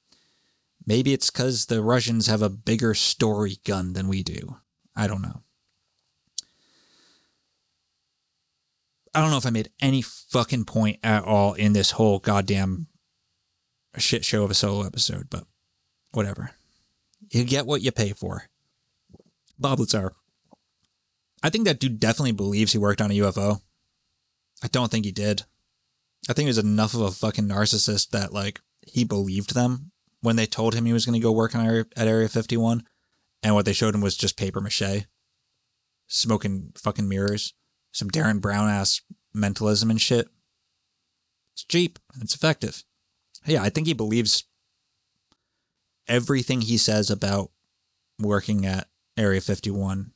[0.87, 4.57] Maybe it's because the Russians have a bigger story gun than we do.
[4.97, 5.43] I don't know.
[9.15, 12.87] I don't know if I made any fucking point at all in this whole goddamn
[13.99, 15.45] shit show of a solo episode, but
[16.13, 16.53] whatever.
[17.31, 18.45] You get what you pay for.
[19.59, 20.15] Bob Lazar.
[21.43, 23.61] I think that dude definitely believes he worked on a UFO.
[24.63, 25.43] I don't think he did.
[26.29, 29.91] I think he was enough of a fucking narcissist that like he believed them
[30.21, 31.67] when they told him he was going to go work on
[31.97, 32.85] at Area 51,
[33.43, 35.07] and what they showed him was just paper mache,
[36.07, 37.55] smoking fucking mirrors,
[37.91, 39.01] some Derren Brown ass
[39.35, 40.29] mentalism and shit.
[41.55, 41.99] It's cheap.
[42.21, 42.85] It's effective.
[43.45, 44.45] Yeah, I think he believes
[46.07, 47.51] everything he says about
[48.19, 50.13] working at Area 51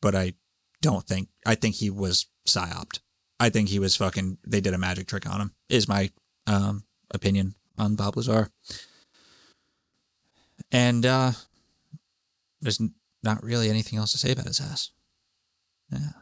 [0.00, 0.34] but I
[0.82, 3.00] don't think I think he was psyoped.
[3.38, 4.38] I think he was fucking.
[4.46, 5.52] They did a magic trick on him.
[5.68, 6.10] Is my
[6.46, 8.50] um, opinion on Bob Lazar.
[10.70, 11.32] And uh,
[12.60, 12.80] there's
[13.22, 14.90] not really anything else to say about his ass.
[15.90, 16.12] Yeah.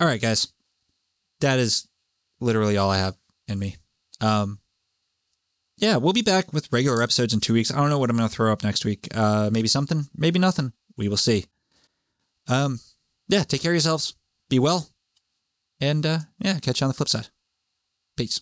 [0.00, 0.52] All right, guys.
[1.40, 1.88] That is
[2.40, 3.16] literally all I have
[3.48, 3.76] in me.
[4.20, 4.60] Um,
[5.76, 7.72] yeah, we'll be back with regular episodes in two weeks.
[7.72, 9.08] I don't know what I'm going to throw up next week.
[9.14, 10.72] Uh, maybe something, maybe nothing.
[10.96, 11.46] We will see.
[12.48, 12.80] Um,
[13.28, 14.14] yeah, take care of yourselves.
[14.48, 14.88] Be well.
[15.80, 17.28] And uh, yeah, catch you on the flip side.
[18.16, 18.40] Peace.